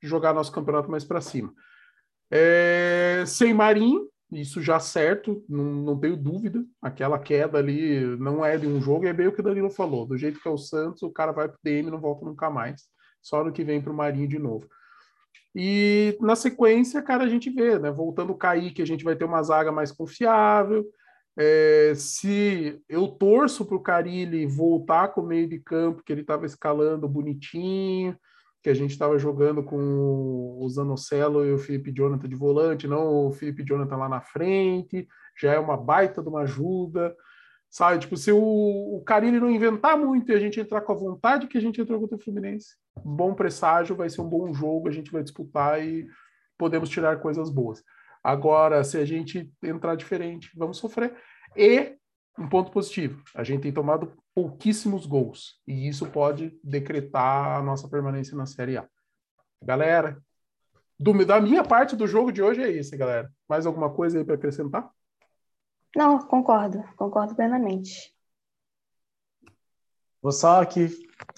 jogar 0.01 0.33
nosso 0.33 0.51
campeonato 0.51 0.89
mais 0.89 1.03
para 1.03 1.19
cima. 1.19 1.53
É, 2.31 3.23
sem 3.27 3.53
Marinho, 3.53 4.09
isso 4.31 4.61
já 4.61 4.79
certo, 4.79 5.43
não, 5.47 5.63
não 5.63 5.99
tenho 5.99 6.15
dúvida. 6.15 6.63
Aquela 6.81 7.19
queda 7.19 7.57
ali 7.57 8.17
não 8.17 8.45
é 8.45 8.57
de 8.57 8.65
um 8.65 8.81
jogo, 8.81 9.05
é 9.05 9.13
bem 9.13 9.27
o 9.27 9.33
que 9.33 9.41
o 9.41 9.43
Danilo 9.43 9.69
falou. 9.69 10.05
Do 10.05 10.17
jeito 10.17 10.39
que 10.39 10.47
é 10.47 10.51
o 10.51 10.57
Santos, 10.57 11.01
o 11.01 11.11
cara 11.11 11.33
vai 11.33 11.49
para 11.49 11.57
o 11.57 11.59
DM 11.61 11.89
e 11.89 11.91
não 11.91 11.99
volta 11.99 12.25
nunca 12.25 12.49
mais. 12.49 12.83
Só 13.21 13.43
no 13.43 13.51
que 13.51 13.63
vem 13.63 13.81
para 13.81 13.91
o 13.91 13.95
Marinho 13.95 14.27
de 14.27 14.39
novo. 14.39 14.67
E 15.59 16.15
na 16.21 16.35
sequência, 16.35 17.01
cara, 17.01 17.23
a 17.23 17.27
gente 17.27 17.49
vê, 17.49 17.79
né? 17.79 17.89
Voltando 17.89 18.31
o 18.31 18.37
Kaique, 18.37 18.79
a 18.79 18.85
gente 18.85 19.03
vai 19.03 19.15
ter 19.15 19.25
uma 19.25 19.41
zaga 19.41 19.71
mais 19.71 19.91
confiável. 19.91 20.85
É, 21.35 21.93
se 21.95 22.79
eu 22.87 23.07
torço 23.07 23.65
para 23.65 23.75
o 23.75 23.81
Carilli 23.81 24.45
voltar 24.45 25.07
com 25.07 25.21
o 25.21 25.25
meio 25.25 25.49
de 25.49 25.57
campo, 25.57 26.03
que 26.03 26.13
ele 26.13 26.21
estava 26.21 26.45
escalando 26.45 27.09
bonitinho, 27.09 28.15
que 28.61 28.69
a 28.69 28.73
gente 28.75 28.91
estava 28.91 29.17
jogando 29.17 29.63
com 29.63 30.59
o 30.59 30.69
Zanocelo 30.69 31.43
e 31.43 31.51
o 31.51 31.57
Felipe 31.57 31.91
Jonathan 31.91 32.29
de 32.29 32.35
volante, 32.35 32.87
não 32.87 33.25
o 33.25 33.31
Felipe 33.31 33.65
Jonathan 33.65 33.95
lá 33.95 34.07
na 34.07 34.21
frente, 34.21 35.07
já 35.35 35.53
é 35.53 35.59
uma 35.59 35.75
baita 35.75 36.21
de 36.21 36.29
uma 36.29 36.41
ajuda. 36.41 37.15
Sabe, 37.67 37.97
tipo, 37.97 38.15
se 38.15 38.31
o, 38.31 38.37
o 38.97 39.03
Carilli 39.03 39.39
não 39.39 39.49
inventar 39.49 39.97
muito 39.97 40.31
e 40.31 40.35
a 40.35 40.39
gente 40.39 40.59
entrar 40.59 40.81
com 40.81 40.91
a 40.91 40.95
vontade 40.95 41.47
que 41.47 41.57
a 41.57 41.61
gente 41.61 41.81
entrou 41.81 41.99
contra 41.99 42.15
o 42.15 42.21
Fluminense, 42.21 42.75
bom 43.03 43.33
presságio, 43.33 43.95
vai 43.95 44.09
ser 44.09 44.21
um 44.21 44.29
bom 44.29 44.53
jogo, 44.53 44.87
a 44.87 44.91
gente 44.91 45.11
vai 45.11 45.23
disputar 45.23 45.83
e 45.83 46.07
podemos 46.57 46.89
tirar 46.89 47.19
coisas 47.19 47.49
boas. 47.49 47.83
Agora, 48.23 48.83
se 48.83 48.97
a 48.97 49.05
gente 49.05 49.51
entrar 49.63 49.95
diferente, 49.95 50.51
vamos 50.55 50.77
sofrer. 50.77 51.15
E 51.55 51.95
um 52.37 52.47
ponto 52.47 52.71
positivo, 52.71 53.23
a 53.33 53.43
gente 53.43 53.61
tem 53.61 53.71
tomado 53.71 54.13
pouquíssimos 54.35 55.05
gols 55.05 55.59
e 55.65 55.87
isso 55.87 56.05
pode 56.07 56.59
decretar 56.63 57.57
a 57.57 57.63
nossa 57.63 57.89
permanência 57.89 58.37
na 58.37 58.45
Série 58.45 58.77
A. 58.77 58.87
Galera, 59.63 60.21
do, 60.99 61.25
da 61.25 61.41
minha 61.41 61.63
parte 61.63 61.95
do 61.95 62.07
jogo 62.07 62.31
de 62.31 62.41
hoje 62.41 62.61
é 62.61 62.69
isso, 62.69 62.95
galera. 62.97 63.31
Mais 63.47 63.65
alguma 63.65 63.89
coisa 63.89 64.19
aí 64.19 64.25
para 64.25 64.35
acrescentar? 64.35 64.89
Não, 65.95 66.19
concordo, 66.19 66.83
concordo 66.95 67.35
plenamente. 67.35 68.13
Vou 70.21 70.31
só 70.31 70.61
aqui, 70.61 70.89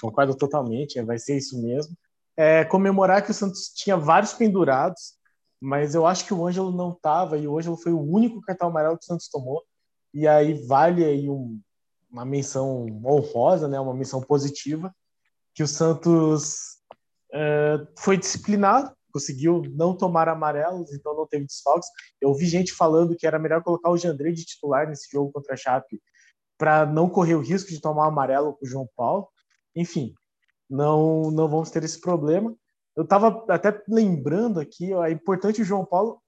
concordo 0.01 0.35
totalmente, 0.35 1.01
vai 1.01 1.19
ser 1.19 1.37
isso 1.37 1.61
mesmo. 1.61 1.95
É, 2.35 2.63
comemorar 2.63 3.23
que 3.23 3.31
o 3.31 3.33
Santos 3.33 3.69
tinha 3.75 3.97
vários 3.97 4.33
pendurados, 4.33 5.13
mas 5.59 5.93
eu 5.93 6.05
acho 6.05 6.25
que 6.25 6.33
o 6.33 6.47
Ângelo 6.47 6.71
não 6.71 6.91
estava 6.91 7.37
e 7.37 7.47
o 7.47 7.57
Ângelo 7.57 7.75
foi 7.75 7.91
o 7.91 8.01
único 8.01 8.41
cartão 8.41 8.69
amarelo 8.69 8.97
que 8.97 9.03
o 9.03 9.07
Santos 9.07 9.27
tomou. 9.27 9.61
E 10.13 10.27
aí 10.27 10.53
vale 10.65 11.03
aí 11.03 11.29
um, 11.29 11.59
uma 12.09 12.25
menção 12.25 12.85
honrosa, 13.05 13.67
né, 13.67 13.79
uma 13.79 13.93
menção 13.93 14.21
positiva, 14.21 14.93
que 15.53 15.61
o 15.61 15.67
Santos 15.67 16.77
é, 17.33 17.85
foi 17.97 18.17
disciplinado, 18.17 18.91
conseguiu 19.11 19.63
não 19.75 19.95
tomar 19.95 20.29
amarelos, 20.29 20.93
então 20.93 21.15
não 21.15 21.27
teve 21.27 21.45
desfalques. 21.45 21.89
Eu 22.21 22.33
vi 22.33 22.45
gente 22.45 22.73
falando 22.73 23.15
que 23.15 23.27
era 23.27 23.39
melhor 23.39 23.61
colocar 23.61 23.89
o 23.89 23.97
Jandrei 23.97 24.31
de 24.31 24.45
titular 24.45 24.87
nesse 24.87 25.09
jogo 25.11 25.31
contra 25.31 25.53
a 25.53 25.57
Chape 25.57 26.01
para 26.59 26.85
não 26.85 27.09
correr 27.09 27.35
o 27.35 27.41
risco 27.41 27.69
de 27.69 27.79
tomar 27.79 28.07
amarelo 28.07 28.53
com 28.53 28.65
o 28.65 28.69
João 28.69 28.87
Paulo. 28.95 29.29
Enfim, 29.75 30.13
não 30.69 31.31
não 31.31 31.47
vamos 31.47 31.71
ter 31.71 31.83
esse 31.83 31.99
problema. 31.99 32.53
Eu 32.95 33.03
estava 33.03 33.45
até 33.49 33.81
lembrando 33.87 34.59
aqui, 34.59 34.93
ó, 34.93 35.05
é 35.05 35.11
importante 35.11 35.61
o 35.61 35.65
João 35.65 35.85
Paulo. 35.85 36.21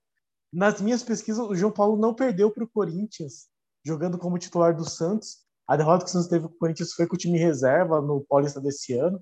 Nas 0.51 0.81
minhas 0.81 1.03
pesquisas, 1.03 1.45
o 1.45 1.55
João 1.55 1.71
Paulo 1.71 1.97
não 1.97 2.15
perdeu 2.15 2.49
para 2.49 2.63
o 2.63 2.69
Corinthians 2.69 3.49
jogando 3.85 4.17
como 4.17 4.37
titular 4.37 4.75
do 4.75 4.89
Santos. 4.89 5.39
A 5.67 5.75
derrota 5.75 6.05
que 6.05 6.09
o 6.09 6.13
Santos 6.13 6.29
teve 6.29 6.47
com 6.47 6.53
o 6.53 6.57
Corinthians 6.57 6.93
foi 6.93 7.07
com 7.07 7.15
o 7.15 7.17
time 7.17 7.37
reserva 7.37 8.01
no 8.01 8.21
Paulista 8.21 8.61
desse 8.61 8.93
ano. 8.93 9.21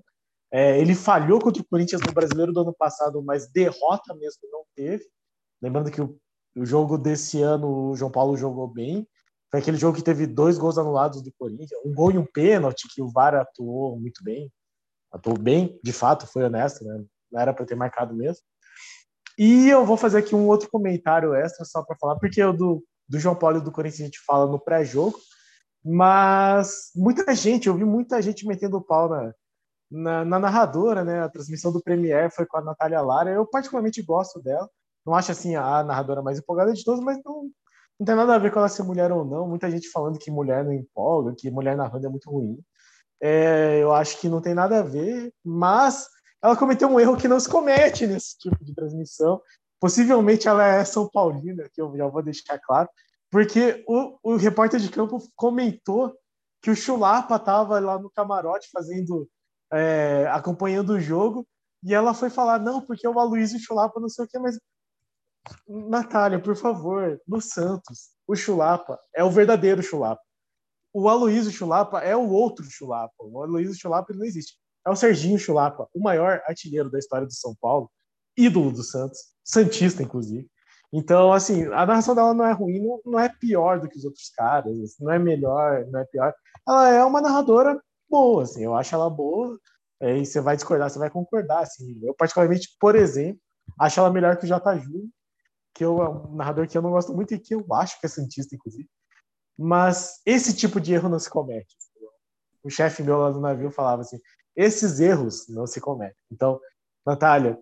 É, 0.52 0.78
ele 0.80 0.94
falhou 0.94 1.40
contra 1.40 1.62
o 1.62 1.66
Corinthians 1.66 2.02
no 2.06 2.12
Brasileiro 2.12 2.52
do 2.52 2.60
ano 2.60 2.74
passado, 2.74 3.22
mas 3.22 3.50
derrota 3.50 4.14
mesmo 4.14 4.48
não 4.50 4.64
teve. 4.74 5.04
Lembrando 5.62 5.90
que 5.90 6.00
o, 6.00 6.16
o 6.56 6.64
jogo 6.64 6.98
desse 6.98 7.40
ano 7.40 7.90
o 7.90 7.96
João 7.96 8.10
Paulo 8.10 8.36
jogou 8.36 8.68
bem. 8.68 9.08
Foi 9.50 9.60
aquele 9.60 9.76
jogo 9.76 9.96
que 9.96 10.02
teve 10.02 10.26
dois 10.26 10.56
gols 10.56 10.78
anulados 10.78 11.22
do 11.22 11.32
Corinthians, 11.38 11.70
um 11.84 11.92
gol 11.92 12.12
e 12.12 12.18
um 12.18 12.24
pênalti 12.24 12.86
que 12.94 13.02
o 13.02 13.10
VAR 13.10 13.34
atuou 13.34 13.98
muito 13.98 14.22
bem. 14.22 14.50
Atuou 15.10 15.36
bem, 15.36 15.78
de 15.82 15.92
fato, 15.92 16.26
foi 16.26 16.44
honesto, 16.44 16.84
né? 16.84 17.04
Não 17.32 17.40
era 17.40 17.52
para 17.52 17.66
ter 17.66 17.74
marcado 17.74 18.14
mesmo. 18.14 18.42
E 19.36 19.68
eu 19.68 19.84
vou 19.84 19.96
fazer 19.96 20.18
aqui 20.18 20.34
um 20.34 20.46
outro 20.46 20.70
comentário 20.70 21.34
extra 21.34 21.64
só 21.64 21.82
para 21.82 21.96
falar, 21.96 22.16
porque 22.16 22.42
o 22.42 22.52
do, 22.52 22.84
do 23.08 23.18
João 23.18 23.34
Paulo 23.34 23.58
e 23.58 23.60
do 23.60 23.72
Corinthians 23.72 24.02
a 24.02 24.04
gente 24.04 24.20
fala 24.24 24.46
no 24.46 24.58
pré-jogo, 24.58 25.18
mas 25.84 26.90
muita 26.94 27.34
gente, 27.34 27.66
eu 27.66 27.74
vi 27.74 27.84
muita 27.84 28.20
gente 28.22 28.46
metendo 28.46 28.76
o 28.76 28.82
pau 28.82 29.08
na, 29.08 29.34
na, 29.90 30.24
na, 30.24 30.38
narradora, 30.38 31.04
né? 31.04 31.22
A 31.22 31.28
transmissão 31.28 31.72
do 31.72 31.82
Premiere 31.82 32.30
foi 32.30 32.46
com 32.46 32.58
a 32.58 32.62
Natália 32.62 33.00
Lara. 33.00 33.30
Eu 33.30 33.46
particularmente 33.46 34.02
gosto 34.02 34.40
dela. 34.40 34.68
Não 35.04 35.14
acho 35.14 35.32
assim 35.32 35.56
a 35.56 35.82
narradora 35.82 36.22
mais 36.22 36.38
empolgada 36.38 36.72
de 36.72 36.84
todos, 36.84 37.02
mas 37.02 37.18
não, 37.24 37.50
não 38.00 38.06
tem 38.06 38.16
nada 38.16 38.34
a 38.34 38.38
ver 38.38 38.50
com 38.50 38.58
ela 38.58 38.68
ser 38.68 38.82
mulher 38.82 39.12
ou 39.12 39.26
não. 39.26 39.46
Muita 39.46 39.70
gente 39.70 39.90
falando 39.90 40.18
que 40.18 40.30
mulher 40.30 40.64
não 40.64 40.72
empolga, 40.72 41.34
que 41.36 41.50
mulher 41.50 41.76
narrando 41.76 42.06
é 42.06 42.08
muito 42.08 42.30
ruim. 42.30 42.58
É, 43.20 43.78
eu 43.82 43.92
acho 43.92 44.18
que 44.18 44.26
não 44.26 44.40
tem 44.40 44.54
nada 44.54 44.78
a 44.78 44.82
ver, 44.82 45.30
mas 45.44 46.08
ela 46.42 46.56
cometeu 46.56 46.88
um 46.88 46.98
erro 46.98 47.14
que 47.14 47.28
não 47.28 47.38
se 47.38 47.46
comete 47.46 48.06
nesse 48.06 48.38
tipo 48.38 48.64
de 48.64 48.74
transmissão. 48.74 49.42
Possivelmente 49.78 50.48
ela 50.48 50.66
é 50.66 50.82
São 50.82 51.10
Paulina, 51.10 51.68
que 51.74 51.82
eu 51.82 51.94
já 51.94 52.06
vou 52.06 52.22
deixar 52.22 52.58
claro, 52.58 52.88
porque 53.30 53.84
o, 53.86 54.18
o 54.22 54.36
repórter 54.36 54.80
de 54.80 54.88
campo 54.88 55.18
comentou 55.36 56.14
que 56.62 56.70
o 56.70 56.76
Chulapa 56.76 57.36
estava 57.36 57.78
lá 57.80 57.98
no 57.98 58.10
camarote 58.10 58.70
fazendo 58.72 59.28
é, 59.70 60.26
acompanhando 60.32 60.94
o 60.94 61.00
jogo, 61.00 61.46
e 61.84 61.94
ela 61.94 62.14
foi 62.14 62.30
falar, 62.30 62.58
não, 62.58 62.80
porque 62.80 63.06
o 63.06 63.18
Aloysio 63.18 63.60
Chulapa 63.60 64.00
não 64.00 64.08
sei 64.08 64.24
o 64.24 64.28
que, 64.28 64.38
mas 64.38 64.58
Natália, 65.66 66.38
por 66.38 66.56
favor, 66.56 67.20
no 67.26 67.40
Santos, 67.40 68.10
o 68.26 68.34
Chulapa 68.36 68.98
é 69.14 69.24
o 69.24 69.30
verdadeiro 69.30 69.82
Chulapa. 69.82 70.22
O 70.92 71.08
Aloysio 71.08 71.52
Chulapa 71.52 72.00
é 72.00 72.16
o 72.16 72.28
outro 72.28 72.64
Chulapa. 72.68 73.14
O 73.18 73.42
Aloysio 73.42 73.74
Chulapa 73.74 74.12
não 74.12 74.24
existe. 74.24 74.58
É 74.86 74.90
o 74.90 74.96
Serginho 74.96 75.38
Chulapa, 75.38 75.88
o 75.94 76.00
maior 76.00 76.42
artilheiro 76.46 76.90
da 76.90 76.98
história 76.98 77.26
do 77.26 77.32
São 77.32 77.54
Paulo, 77.60 77.90
ídolo 78.36 78.72
do 78.72 78.82
Santos, 78.82 79.18
santista, 79.44 80.02
inclusive. 80.02 80.48
Então, 80.92 81.32
assim, 81.32 81.66
a 81.66 81.86
narração 81.86 82.14
dela 82.14 82.34
não 82.34 82.44
é 82.44 82.52
ruim, 82.52 82.80
não, 82.80 83.00
não 83.04 83.20
é 83.20 83.28
pior 83.28 83.78
do 83.78 83.88
que 83.88 83.96
os 83.96 84.04
outros 84.04 84.30
caras, 84.30 84.96
não 84.98 85.12
é 85.12 85.18
melhor, 85.18 85.86
não 85.86 86.00
é 86.00 86.04
pior. 86.04 86.34
Ela 86.66 86.88
é 86.88 87.04
uma 87.04 87.20
narradora 87.20 87.80
boa, 88.08 88.42
assim, 88.42 88.64
eu 88.64 88.74
acho 88.74 88.94
ela 88.94 89.08
boa, 89.08 89.56
é, 90.00 90.16
e 90.16 90.26
você 90.26 90.40
vai 90.40 90.56
discordar, 90.56 90.90
você 90.90 90.98
vai 90.98 91.10
concordar, 91.10 91.60
assim. 91.60 92.00
Eu, 92.02 92.14
particularmente, 92.14 92.74
por 92.80 92.96
exemplo, 92.96 93.40
Acho 93.78 94.00
ela 94.00 94.10
melhor 94.10 94.36
que 94.36 94.44
o 94.44 94.48
J. 94.48 94.78
Júlio, 94.78 95.08
que 95.74 95.84
eu, 95.84 96.02
é 96.02 96.08
um 96.08 96.34
narrador 96.34 96.68
que 96.68 96.76
eu 96.76 96.82
não 96.82 96.90
gosto 96.90 97.14
muito 97.14 97.34
e 97.34 97.38
que 97.38 97.54
eu 97.54 97.64
acho 97.74 97.98
que 98.00 98.06
é 98.06 98.08
Santista, 98.08 98.54
inclusive. 98.54 98.88
Mas 99.58 100.20
esse 100.24 100.54
tipo 100.54 100.80
de 100.80 100.94
erro 100.94 101.08
não 101.08 101.18
se 101.18 101.28
comete. 101.28 101.76
O 102.62 102.70
chefe 102.70 103.02
meu 103.02 103.18
lá 103.18 103.30
do 103.30 103.40
navio 103.40 103.70
falava 103.70 104.02
assim: 104.02 104.18
esses 104.56 105.00
erros 105.00 105.48
não 105.48 105.66
se 105.66 105.80
cometem. 105.80 106.16
Então, 106.30 106.60
Natália, 107.06 107.58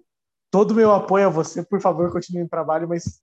todo 0.51 0.73
o 0.73 0.75
meu 0.75 0.92
apoio 0.92 1.27
a 1.27 1.31
você, 1.31 1.64
por 1.64 1.81
favor, 1.81 2.11
continue 2.12 2.42
no 2.42 2.49
trabalho, 2.49 2.88
mas, 2.88 3.21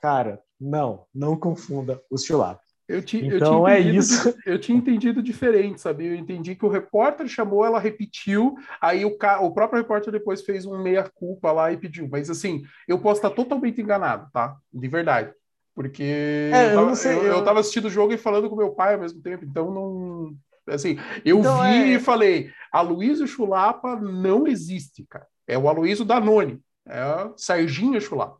cara, 0.00 0.42
não, 0.60 1.06
não 1.14 1.38
confunda 1.38 2.02
os 2.10 2.24
chulapos. 2.24 2.65
Eu 2.88 3.00
então 3.00 3.60
eu 3.62 3.68
é 3.68 3.80
isso. 3.80 4.32
Eu 4.46 4.60
tinha 4.60 4.78
entendido 4.78 5.20
diferente, 5.20 5.80
sabe? 5.80 6.06
Eu 6.06 6.14
entendi 6.14 6.54
que 6.54 6.64
o 6.64 6.68
repórter 6.68 7.26
chamou, 7.26 7.64
ela 7.64 7.80
repetiu, 7.80 8.54
aí 8.80 9.04
o, 9.04 9.16
o 9.40 9.50
próprio 9.50 9.80
repórter 9.80 10.12
depois 10.12 10.42
fez 10.42 10.64
um 10.64 10.80
meia-culpa 10.80 11.50
lá 11.50 11.72
e 11.72 11.76
pediu. 11.76 12.08
Mas 12.08 12.30
assim, 12.30 12.62
eu 12.86 12.98
posso 12.98 13.18
estar 13.18 13.30
totalmente 13.30 13.80
enganado, 13.80 14.30
tá? 14.32 14.56
De 14.72 14.86
verdade. 14.86 15.32
Porque 15.74 16.50
é, 16.54 16.72
eu, 16.72 16.74
tava, 16.74 17.08
eu, 17.08 17.22
eu, 17.24 17.44
tava 17.44 17.60
assistindo 17.60 17.86
o 17.86 17.90
jogo 17.90 18.12
e 18.12 18.16
falando 18.16 18.48
com 18.48 18.56
meu 18.56 18.70
pai 18.70 18.94
ao 18.94 19.00
mesmo 19.00 19.20
tempo, 19.20 19.44
então 19.44 19.70
não. 19.70 20.34
Assim, 20.66 20.98
eu 21.24 21.40
então, 21.40 21.62
vi 21.62 21.68
é... 21.68 21.88
e 21.96 22.00
falei: 22.00 22.50
Aloysio 22.72 23.26
Chulapa 23.26 23.96
não 23.96 24.46
existe, 24.46 25.04
cara. 25.08 25.26
É 25.46 25.58
o 25.58 25.68
Aloysio 25.68 26.04
Danone, 26.04 26.60
é 26.86 27.04
o 27.04 27.36
Serginho 27.36 28.00
Chulapa. 28.00 28.38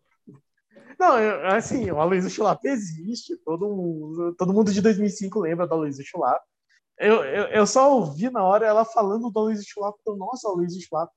Não, 0.99 1.19
eu, 1.19 1.47
assim, 1.49 1.91
o 1.91 2.01
Aloysio 2.01 2.31
Chulapa 2.31 2.67
existe, 2.69 3.37
todo 3.45 3.69
mundo, 3.69 4.35
todo 4.37 4.53
mundo 4.53 4.73
de 4.73 4.81
2005 4.81 5.41
lembra 5.41 5.67
do 5.67 5.75
Aloysio 5.75 6.05
Chulapa. 6.05 6.43
Eu, 6.99 7.23
eu, 7.25 7.45
eu, 7.49 7.67
só 7.67 7.95
ouvi 7.95 8.31
na 8.31 8.43
hora 8.43 8.67
ela 8.67 8.85
falando 8.85 9.31
do 9.31 9.39
Aloysio 9.39 9.67
Chulapa, 9.69 9.99
eu, 10.07 10.17
nossa, 10.17 10.49
Aloysio 10.49 10.81
Chulapa. 10.81 11.13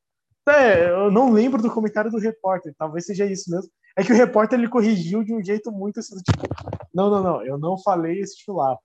É, 0.49 0.89
eu 0.89 1.11
não 1.11 1.31
lembro 1.31 1.61
do 1.61 1.71
comentário 1.71 2.11
do 2.11 2.17
repórter, 2.17 2.73
talvez 2.77 3.05
seja 3.05 3.25
isso 3.25 3.49
mesmo. 3.49 3.71
É 3.95 4.03
que 4.03 4.11
o 4.11 4.15
repórter 4.15 4.57
ele 4.57 4.67
corrigiu 4.67 5.23
de 5.23 5.33
um 5.33 5.43
jeito 5.43 5.71
muito 5.71 5.99
assim, 5.99 6.15
tipo, 6.17 6.43
não, 6.93 7.09
não, 7.09 7.23
não, 7.23 7.45
eu 7.45 7.57
não 7.57 7.77
falei 7.77 8.19
esse 8.19 8.37
chulapa. 8.39 8.81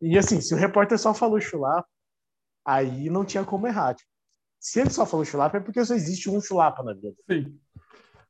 E 0.00 0.18
assim, 0.18 0.40
se 0.40 0.54
o 0.54 0.56
repórter 0.56 0.98
só 0.98 1.12
falou 1.12 1.40
chulapa, 1.40 1.88
aí 2.64 3.10
não 3.10 3.24
tinha 3.24 3.44
como 3.44 3.66
errar. 3.66 3.94
Tipo, 3.94 4.10
se 4.60 4.80
ele 4.80 4.90
só 4.90 5.04
falou 5.04 5.24
chulapa, 5.24 5.58
é 5.58 5.60
porque 5.60 5.84
só 5.84 5.94
existe 5.94 6.30
um 6.30 6.40
chulapa 6.40 6.82
na 6.82 6.94
vida. 6.94 7.14
Sim. 7.30 7.58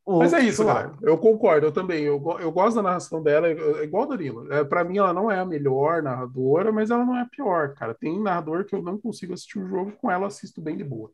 Mas 0.07 0.33
é 0.33 0.41
isso, 0.41 0.65
cara. 0.65 0.93
Eu 1.01 1.17
concordo, 1.17 1.67
eu 1.67 1.73
também. 1.73 2.03
Eu, 2.03 2.21
eu 2.41 2.51
gosto 2.51 2.77
da 2.77 2.83
narração 2.83 3.23
dela, 3.23 3.47
é, 3.47 3.53
é 3.53 3.85
igual 3.85 4.05
a 4.05 4.07
Danilo. 4.07 4.53
É, 4.53 4.65
para 4.65 4.83
mim, 4.83 4.99
ela 4.99 5.13
não 5.13 5.31
é 5.31 5.39
a 5.39 5.45
melhor 5.45 6.03
narradora, 6.03 6.73
mas 6.73 6.91
ela 6.91 7.05
não 7.05 7.17
é 7.17 7.21
a 7.21 7.27
pior, 7.27 7.75
cara. 7.75 7.95
Tem 7.95 8.21
narrador 8.21 8.65
que 8.65 8.75
eu 8.75 8.83
não 8.83 8.99
consigo 8.99 9.33
assistir 9.33 9.61
um 9.61 9.69
jogo 9.69 9.93
com 9.93 10.11
ela, 10.11 10.27
assisto 10.27 10.61
bem 10.61 10.77
de 10.77 10.83
boa. 10.83 11.11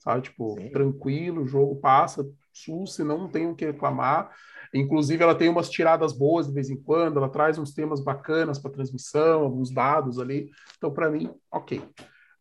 Sabe? 0.00 0.22
Tipo, 0.22 0.56
Sim. 0.58 0.70
tranquilo, 0.70 1.42
o 1.42 1.46
jogo 1.46 1.76
passa, 1.76 2.26
sus, 2.52 2.98
não 2.98 3.28
tenho 3.28 3.52
o 3.52 3.54
que 3.54 3.64
reclamar. 3.64 4.30
Inclusive, 4.74 5.22
ela 5.22 5.34
tem 5.34 5.48
umas 5.48 5.70
tiradas 5.70 6.12
boas 6.12 6.46
de 6.46 6.52
vez 6.52 6.68
em 6.68 6.76
quando, 6.76 7.16
ela 7.16 7.30
traz 7.30 7.58
uns 7.58 7.72
temas 7.72 8.02
bacanas 8.02 8.58
para 8.58 8.70
transmissão, 8.70 9.40
alguns 9.40 9.70
dados 9.72 10.18
ali. 10.18 10.50
Então, 10.76 10.92
para 10.92 11.10
mim, 11.10 11.30
ok. 11.50 11.82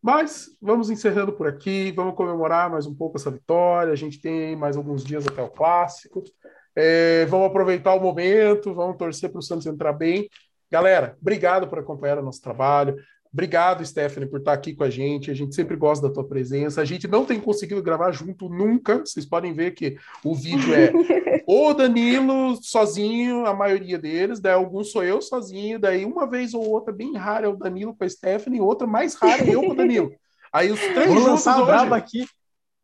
Mas 0.08 0.56
vamos 0.62 0.89
encerrando 0.89 1.34
por 1.34 1.50
aqui, 1.50 1.91
vamos 1.91 2.15
comemorar 2.15 2.72
mais 2.72 2.86
um 2.86 2.96
pouco 2.96 3.17
essa 3.17 3.30
vitória. 3.30 3.91
A 3.91 3.96
gente 3.98 4.22
tem 4.22 4.56
mais 4.56 4.78
alguns 4.78 5.04
dias 5.04 5.28
até 5.28 5.41
o 5.41 5.50
clássico. 5.50 6.24
É, 6.74 7.26
vamos 7.26 7.48
aproveitar 7.48 7.93
o 7.93 8.00
momento, 8.00 8.74
vamos 8.74 8.96
torcer 8.96 9.30
para 9.30 9.39
o 9.39 9.41
Santos 9.41 9.65
entrar 9.65 9.91
bem. 9.91 10.30
Galera, 10.72 11.17
obrigado 11.20 11.67
por 11.67 11.78
acompanhar 11.78 12.20
o 12.20 12.24
nosso 12.24 12.41
trabalho. 12.41 12.96
Obrigado, 13.34 13.86
Stephanie, 13.86 14.30
por 14.30 14.39
estar 14.39 14.54
aqui 14.54 14.74
com 14.74 14.86
a 14.86 14.89
gente. 14.89 15.30
A 15.30 15.34
gente 15.34 15.54
sempre 15.54 15.76
gosta 15.76 16.08
da 16.08 16.13
tua 16.13 16.26
presença. 16.26 16.82
A 16.82 16.86
gente 16.86 17.06
não 17.06 17.26
tem 17.26 17.38
conseguido 17.38 17.84
gravar 17.84 18.13
junto 18.13 18.48
nunca. 18.48 19.00
Vocês 19.00 19.26
podem 19.26 19.52
ver 19.52 19.72
que 19.72 19.98
o 20.24 20.34
vídeo 20.34 20.74
é 20.74 20.89
o 21.50 21.74
Danilo 21.74 22.62
sozinho, 22.62 23.46
a 23.46 23.54
maioria 23.54 23.98
deles, 23.98 24.42
daí 24.42 24.54
alguns 24.54 24.92
sou 24.92 25.02
eu 25.02 25.22
sozinho, 25.22 25.80
daí 25.80 26.04
uma 26.04 26.30
vez 26.30 26.54
ou 26.54 26.70
outra, 26.70 26.94
bem 26.94 27.16
rara, 27.16 27.46
é 27.46 27.50
o 27.50 27.56
Danilo 27.56 27.96
com 27.96 28.04
a 28.04 28.10
Stephanie, 28.10 28.60
outra 28.60 28.86
mais 28.86 29.16
rara 29.16 29.42
é 29.42 29.56
eu 29.56 29.62
com 29.62 29.72
o 29.72 29.76
Danilo. 29.76 30.12
Aí 30.52 30.70
os 30.70 30.80
três 30.80 31.08
Vou 31.08 31.24
juntos 31.24 31.48
hoje... 31.48 31.94
aqui. 31.94 32.26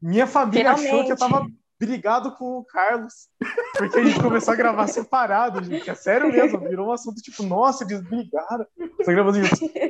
Minha 0.02 0.26
família 0.26 0.76
Finalmente. 0.76 0.88
achou 0.88 1.06
que 1.06 1.12
eu 1.12 1.18
tava 1.18 1.46
brigado 1.78 2.32
com 2.38 2.60
o 2.60 2.64
Carlos, 2.64 3.28
porque 3.78 4.00
a 4.00 4.04
gente 4.06 4.22
começou 4.22 4.54
a 4.54 4.58
gravar 4.58 4.88
separado, 4.88 5.62
gente. 5.62 5.90
É 5.90 5.96
sério 5.96 6.32
mesmo, 6.32 6.58
virou 6.60 6.88
um 6.88 6.92
assunto 6.94 7.22
tipo, 7.22 7.44
nossa, 7.44 7.84
eles 7.84 8.02
brigaram. 8.02 8.66
Gravando. 9.06 9.40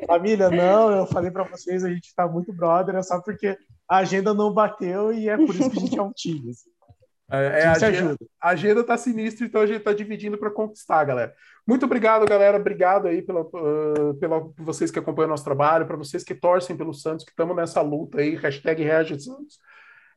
Família, 0.08 0.50
não, 0.50 0.92
eu 0.92 1.06
falei 1.06 1.30
para 1.30 1.44
vocês, 1.44 1.84
a 1.84 1.90
gente 1.90 2.14
tá 2.16 2.28
muito 2.28 2.52
brother, 2.52 2.96
é 2.96 3.04
só 3.04 3.22
porque 3.22 3.56
a 3.88 3.98
agenda 3.98 4.34
não 4.34 4.52
bateu 4.52 5.14
e 5.14 5.30
é 5.30 5.38
por 5.38 5.54
isso 5.54 5.70
que 5.70 5.78
a 5.78 5.82
gente 5.82 6.00
é 6.00 6.02
um 6.02 6.12
time. 6.12 6.50
Assim. 6.50 6.74
É, 7.32 7.62
é 7.62 7.66
a, 7.66 7.72
agenda, 7.72 8.18
a 8.42 8.50
agenda 8.50 8.84
tá 8.84 8.98
sinistra, 8.98 9.46
então 9.46 9.62
a 9.62 9.66
gente 9.66 9.82
tá 9.82 9.94
dividindo 9.94 10.38
para 10.38 10.52
conquistar, 10.52 11.04
galera. 11.06 11.34
Muito 11.66 11.86
obrigado, 11.86 12.26
galera. 12.26 12.58
Obrigado 12.58 13.08
aí 13.08 13.22
pela, 13.22 13.42
uh, 13.42 14.14
pela 14.20 14.42
por 14.42 14.66
vocês 14.66 14.92
que 14.92 15.00
acompanham 15.00 15.28
o 15.28 15.32
nosso 15.32 15.44
trabalho, 15.44 15.88
para 15.88 15.98
vocês 15.98 16.24
que 16.24 16.36
torcem 16.36 16.76
pelo 16.76 16.94
Santos, 16.94 17.24
que 17.26 17.32
estamos 17.32 17.56
nessa 17.56 17.82
luta 17.82 18.20
aí. 18.20 18.36
Hashtag 18.36 18.84
Santos. 19.20 19.60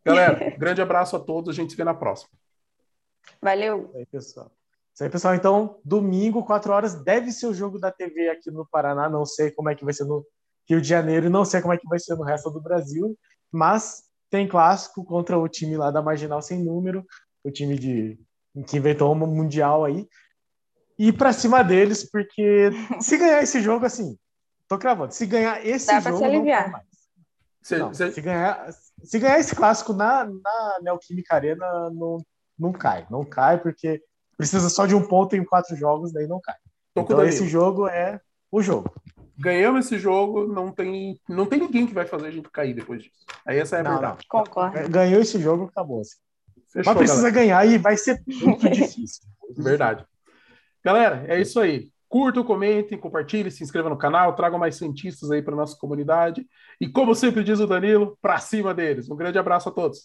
Galera, 0.04 0.50
grande 0.58 0.82
abraço 0.82 1.16
a 1.16 1.20
todos. 1.20 1.54
A 1.54 1.56
gente 1.56 1.70
se 1.70 1.76
vê 1.76 1.84
na 1.84 1.94
próxima. 1.94 2.30
Valeu. 3.40 3.86
Isso 3.88 3.96
aí, 3.96 4.06
pessoal. 4.06 4.52
Isso 4.92 5.04
aí, 5.04 5.10
pessoal. 5.10 5.34
Então, 5.34 5.80
domingo, 5.84 6.44
4 6.44 6.72
horas, 6.72 6.94
deve 7.04 7.30
ser 7.30 7.46
o 7.46 7.54
jogo 7.54 7.78
da 7.78 7.92
TV 7.92 8.28
aqui 8.28 8.50
no 8.50 8.66
Paraná. 8.66 9.08
Não 9.08 9.24
sei 9.24 9.50
como 9.50 9.70
é 9.70 9.74
que 9.74 9.84
vai 9.84 9.94
ser 9.94 10.04
no 10.04 10.26
Rio 10.68 10.80
de 10.80 10.88
Janeiro, 10.88 11.30
não 11.30 11.44
sei 11.44 11.60
como 11.60 11.72
é 11.72 11.78
que 11.78 11.88
vai 11.88 11.98
ser 11.98 12.16
no 12.16 12.24
resto 12.24 12.50
do 12.50 12.60
Brasil, 12.60 13.16
mas 13.52 14.02
tem 14.30 14.48
clássico 14.48 15.04
contra 15.04 15.38
o 15.38 15.48
time 15.48 15.76
lá 15.76 15.90
da 15.90 16.02
Marginal 16.02 16.42
Sem 16.42 16.62
Número, 16.62 17.04
o 17.44 17.50
time 17.50 17.78
de 17.78 18.18
que 18.66 18.76
inventou 18.76 19.12
uma 19.12 19.26
mundial 19.26 19.84
aí. 19.84 20.08
E 20.98 21.12
para 21.12 21.32
cima 21.32 21.62
deles, 21.62 22.08
porque 22.10 22.70
se 23.00 23.18
ganhar 23.18 23.42
esse 23.42 23.60
jogo, 23.60 23.84
assim, 23.84 24.16
tô 24.66 24.78
cravando, 24.78 25.12
se 25.12 25.26
ganhar 25.26 25.64
esse 25.64 25.86
Dá 25.86 26.00
jogo, 26.00 26.20
não 26.20 26.44
mais. 26.44 26.86
Se, 27.62 27.78
não, 27.78 27.92
se... 27.92 28.12
se 28.12 28.20
ganhar, 28.20 28.72
se 29.02 29.18
ganhar 29.18 29.38
esse 29.38 29.54
clássico 29.54 29.92
na, 29.92 30.24
na 30.24 30.78
Neoquímica 30.82 31.34
Arena, 31.34 31.90
não, 31.90 32.24
não 32.58 32.72
cai. 32.72 33.06
Não 33.10 33.24
cai, 33.24 33.60
porque 33.60 34.02
precisa 34.36 34.68
só 34.70 34.86
de 34.86 34.94
um 34.94 35.06
ponto 35.06 35.36
em 35.36 35.44
quatro 35.44 35.76
jogos, 35.76 36.12
daí 36.12 36.26
não 36.26 36.40
cai. 36.40 36.56
Tô 36.94 37.02
então 37.02 37.22
esse 37.24 37.46
jogo 37.46 37.88
é 37.88 38.20
o 38.50 38.62
jogo. 38.62 38.90
Ganhamos 39.38 39.86
esse 39.86 39.98
jogo, 39.98 40.46
não 40.46 40.72
tem, 40.72 41.20
não 41.28 41.44
tem 41.46 41.60
ninguém 41.60 41.86
que 41.86 41.94
vai 41.94 42.06
fazer 42.06 42.28
a 42.28 42.30
gente 42.30 42.48
cair 42.50 42.74
depois 42.74 43.02
disso. 43.02 43.14
Aí 43.44 43.58
essa 43.58 43.76
é 43.76 43.80
a 43.80 43.82
não, 43.82 43.92
verdade. 43.92 44.18
Não. 44.32 44.44
Concordo. 44.44 44.88
Ganhou 44.88 45.20
esse 45.20 45.38
jogo, 45.38 45.64
acabou. 45.64 46.00
Assim. 46.00 46.16
Fechou, 46.72 46.94
Mas 46.94 46.98
precisa 46.98 47.30
galera. 47.30 47.62
ganhar 47.62 47.66
e 47.66 47.78
vai 47.78 47.96
ser 47.96 48.22
muito 48.26 48.68
difícil. 48.70 49.24
Verdade. 49.56 50.04
Galera, 50.84 51.24
é 51.28 51.40
isso 51.40 51.60
aí. 51.60 51.90
Curtam, 52.08 52.44
comentem, 52.44 52.96
compartilhem, 52.96 53.50
se 53.50 53.64
inscrevam 53.64 53.90
no 53.90 53.98
canal, 53.98 54.34
tragam 54.34 54.58
mais 54.58 54.76
cientistas 54.76 55.30
aí 55.30 55.42
para 55.42 55.56
nossa 55.56 55.76
comunidade. 55.76 56.46
E 56.80 56.88
como 56.88 57.14
sempre 57.14 57.42
diz 57.42 57.58
o 57.60 57.66
Danilo, 57.66 58.16
para 58.22 58.38
cima 58.38 58.72
deles. 58.72 59.10
Um 59.10 59.16
grande 59.16 59.38
abraço 59.38 59.68
a 59.68 59.72
todos. 59.72 60.02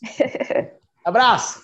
abraço! 1.05 1.63